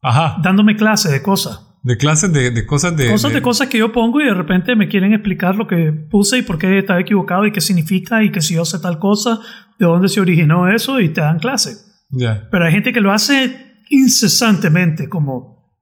[0.02, 0.38] Ajá.
[0.42, 1.62] dándome clases de cosas.
[1.82, 3.10] De clases de, de cosas de.
[3.10, 6.38] cosas de cosas que yo pongo y de repente me quieren explicar lo que puse
[6.38, 9.38] y por qué estaba equivocado y qué significa y que si yo sé tal cosa,
[9.78, 11.76] de dónde se originó eso y te dan clase.
[12.10, 12.48] Ya.
[12.50, 15.78] Pero hay gente que lo hace incesantemente como,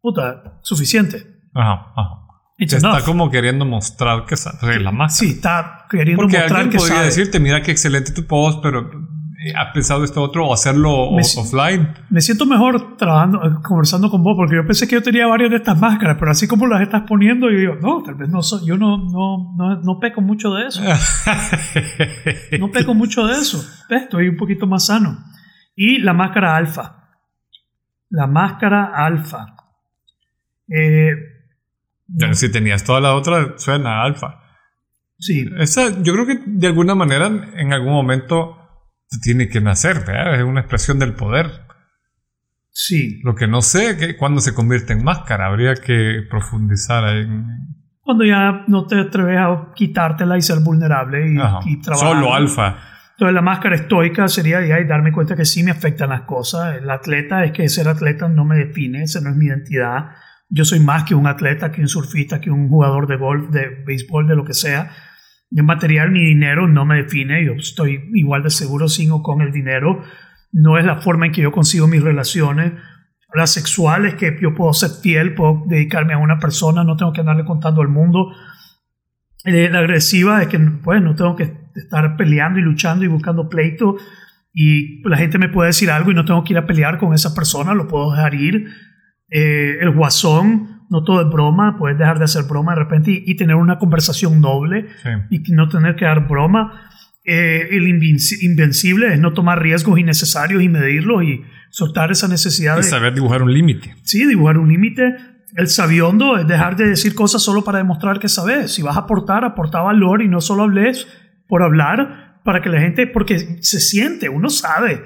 [0.00, 1.26] puta, suficiente.
[1.54, 1.92] Ajá.
[1.96, 2.26] Ajá.
[2.60, 3.04] It's está enough.
[3.04, 5.16] como queriendo mostrar que sabe la más.
[5.16, 7.06] Sí, está queriendo Porque mostrar alguien que podría sabe.
[7.06, 8.80] decirte, mira qué excelente tu post, pero
[9.42, 11.88] eh, has pensado esto otro o hacerlo Me offline.
[12.10, 15.48] Me siento mejor trabajando, eh, conversando con vos porque yo pensé que yo tenía varias
[15.50, 18.42] de estas máscaras, pero así como las estás poniendo, yo digo, no, tal vez no
[18.42, 20.82] soy, yo no, no, no, no peco mucho de eso.
[22.60, 23.64] No peco mucho de eso.
[23.88, 25.18] Estoy un poquito más sano.
[25.74, 27.08] Y la máscara alfa.
[28.10, 29.54] La máscara alfa.
[30.68, 31.12] Eh,
[32.14, 34.40] Ya, Si tenías toda la otra, suena alfa.
[35.18, 38.56] Sí, Esa, yo creo que de alguna manera, en algún momento,
[39.08, 40.36] te tiene que nacer, ¿verdad?
[40.36, 41.46] Es una expresión del poder.
[42.70, 43.20] sí.
[43.22, 45.46] Lo que no sé es cuándo se convierte en máscara.
[45.46, 47.46] Habría que profundizar en.
[48.00, 51.32] Cuando ya no te atreves a quitártela y ser vulnerable
[51.66, 52.08] y, trabajar.
[52.08, 52.78] Solo alfa.
[53.20, 56.78] Entonces la máscara estoica sería ya y darme cuenta que sí me afectan las cosas.
[56.78, 60.12] El atleta es que ser atleta no me define, esa no es mi identidad.
[60.50, 63.82] Yo soy más que un atleta, que un surfista, que un jugador de golf, de
[63.86, 64.90] béisbol, de lo que sea.
[65.50, 67.44] Ni material ni dinero no me define.
[67.44, 70.02] Yo estoy igual de seguro sin o con el dinero.
[70.52, 72.72] No es la forma en que yo consigo mis relaciones.
[73.32, 77.20] Las sexuales, que yo puedo ser fiel, puedo dedicarme a una persona, no tengo que
[77.20, 78.32] andarle contando al mundo.
[79.44, 83.48] Eh, la agresiva es que pues, no tengo que estar peleando y luchando y buscando
[83.48, 83.96] pleito
[84.52, 87.14] y la gente me puede decir algo y no tengo que ir a pelear con
[87.14, 88.66] esa persona, lo puedo dejar ir.
[89.30, 93.22] Eh, el guasón, no todo es broma, puedes dejar de hacer broma de repente y,
[93.26, 95.10] y tener una conversación noble Sí.
[95.48, 96.88] y no tener que dar broma.
[97.24, 102.78] Eh, el invencible es no tomar riesgos innecesarios y medirlos y soltar esa necesidad Y
[102.78, 103.94] de saber dibujar un límite.
[104.02, 105.16] sí, dibujar un límite.
[105.56, 108.72] El sabiondo es dejar de decir cosas solo para demostrar que sabes.
[108.72, 111.06] Si vas a aportar, aporta valor y no solo hables
[111.48, 115.02] por hablar para que la gente, porque se siente, uno sabe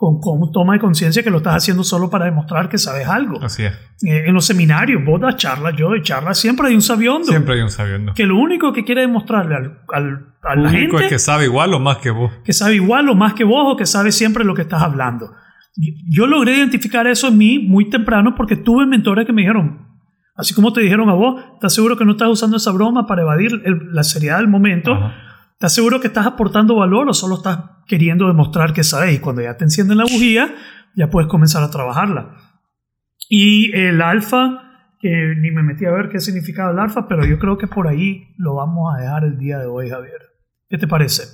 [0.00, 3.42] con, con toma de conciencia que lo estás haciendo solo para demostrar que sabes algo.
[3.42, 3.72] Así es.
[4.02, 7.54] Eh, en los seminarios, vos das charlas, yo doy charlas, siempre hay un sabiondo Siempre
[7.56, 8.14] hay un sabiendo.
[8.14, 11.18] que lo único que quiere demostrarle al, al- a Lo la único gente es que
[11.18, 12.30] sabe igual o más que vos.
[12.44, 15.32] que sabe igual o más que vos o que sabe siempre lo que estás hablando.
[15.74, 19.84] Yo- Yo logré identificar eso en mí muy temprano porque tuve mentores que me dijeron,
[20.36, 23.22] así como te dijeron a vos, ¿estás seguro que no estás usando esa broma para
[23.22, 24.92] evadir el- la seriedad del momento?
[24.94, 25.24] Ajá.
[25.58, 29.16] ¿Estás seguro que estás aportando valor o solo estás queriendo demostrar que sabes?
[29.16, 30.54] Y cuando ya te encienden la bujía,
[30.94, 32.36] ya puedes comenzar a trabajarla.
[33.28, 37.40] Y el alfa, que ni me metí a ver qué significaba el alfa, pero yo
[37.40, 40.20] creo que por ahí lo vamos a dejar el día de hoy, Javier.
[40.68, 41.24] ¿Qué te parece?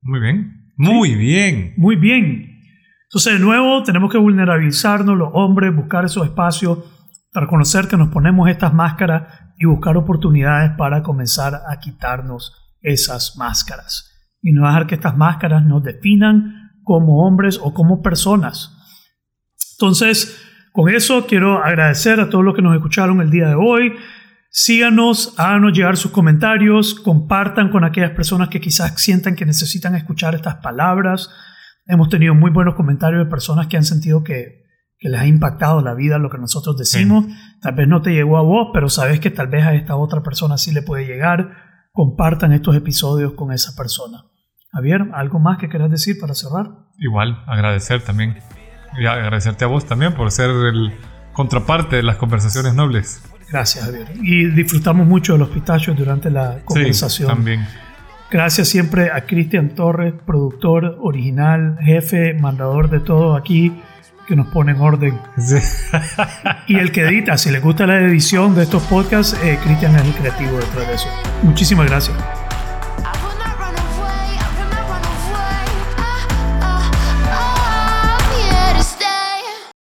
[0.00, 0.72] Muy bien.
[0.78, 1.74] Muy bien.
[1.76, 2.62] Muy bien.
[3.10, 6.78] Entonces, de nuevo, tenemos que vulnerabilizarnos los hombres, buscar esos espacios,
[7.34, 9.24] reconocer que nos ponemos estas máscaras
[9.58, 14.12] y buscar oportunidades para comenzar a quitarnos esas máscaras.
[14.42, 18.72] Y no dejar que estas máscaras nos definan como hombres o como personas.
[19.72, 20.40] Entonces,
[20.72, 23.94] con eso quiero agradecer a todos los que nos escucharon el día de hoy.
[24.50, 30.34] Síganos, háganos llegar sus comentarios, compartan con aquellas personas que quizás sientan que necesitan escuchar
[30.34, 31.28] estas palabras.
[31.86, 34.64] Hemos tenido muy buenos comentarios de personas que han sentido que,
[34.98, 37.26] que les ha impactado la vida lo que nosotros decimos.
[37.60, 40.22] Tal vez no te llegó a vos, pero sabes que tal vez a esta otra
[40.22, 41.65] persona sí le puede llegar.
[41.96, 44.26] Compartan estos episodios con esa persona.
[44.70, 46.66] Javier, ¿algo más que quieras decir para cerrar?
[46.98, 48.36] Igual, agradecer también.
[49.00, 50.92] Y agradecerte a vos también por ser el
[51.32, 53.22] contraparte de las conversaciones nobles.
[53.50, 54.08] Gracias, Javier.
[54.22, 57.30] Y disfrutamos mucho de los pistachos durante la conversación.
[57.30, 57.66] Sí, también.
[58.30, 63.72] Gracias siempre a Cristian Torres, productor original, jefe, mandador de todo aquí,
[64.26, 65.20] que nos pone en orden.
[65.38, 65.56] Sí.
[66.66, 70.04] Y el que edita, si les gusta la edición de estos podcasts, eh, Cristian es
[70.04, 71.08] el creativo detrás de eso.
[71.42, 72.16] Muchísimas gracias.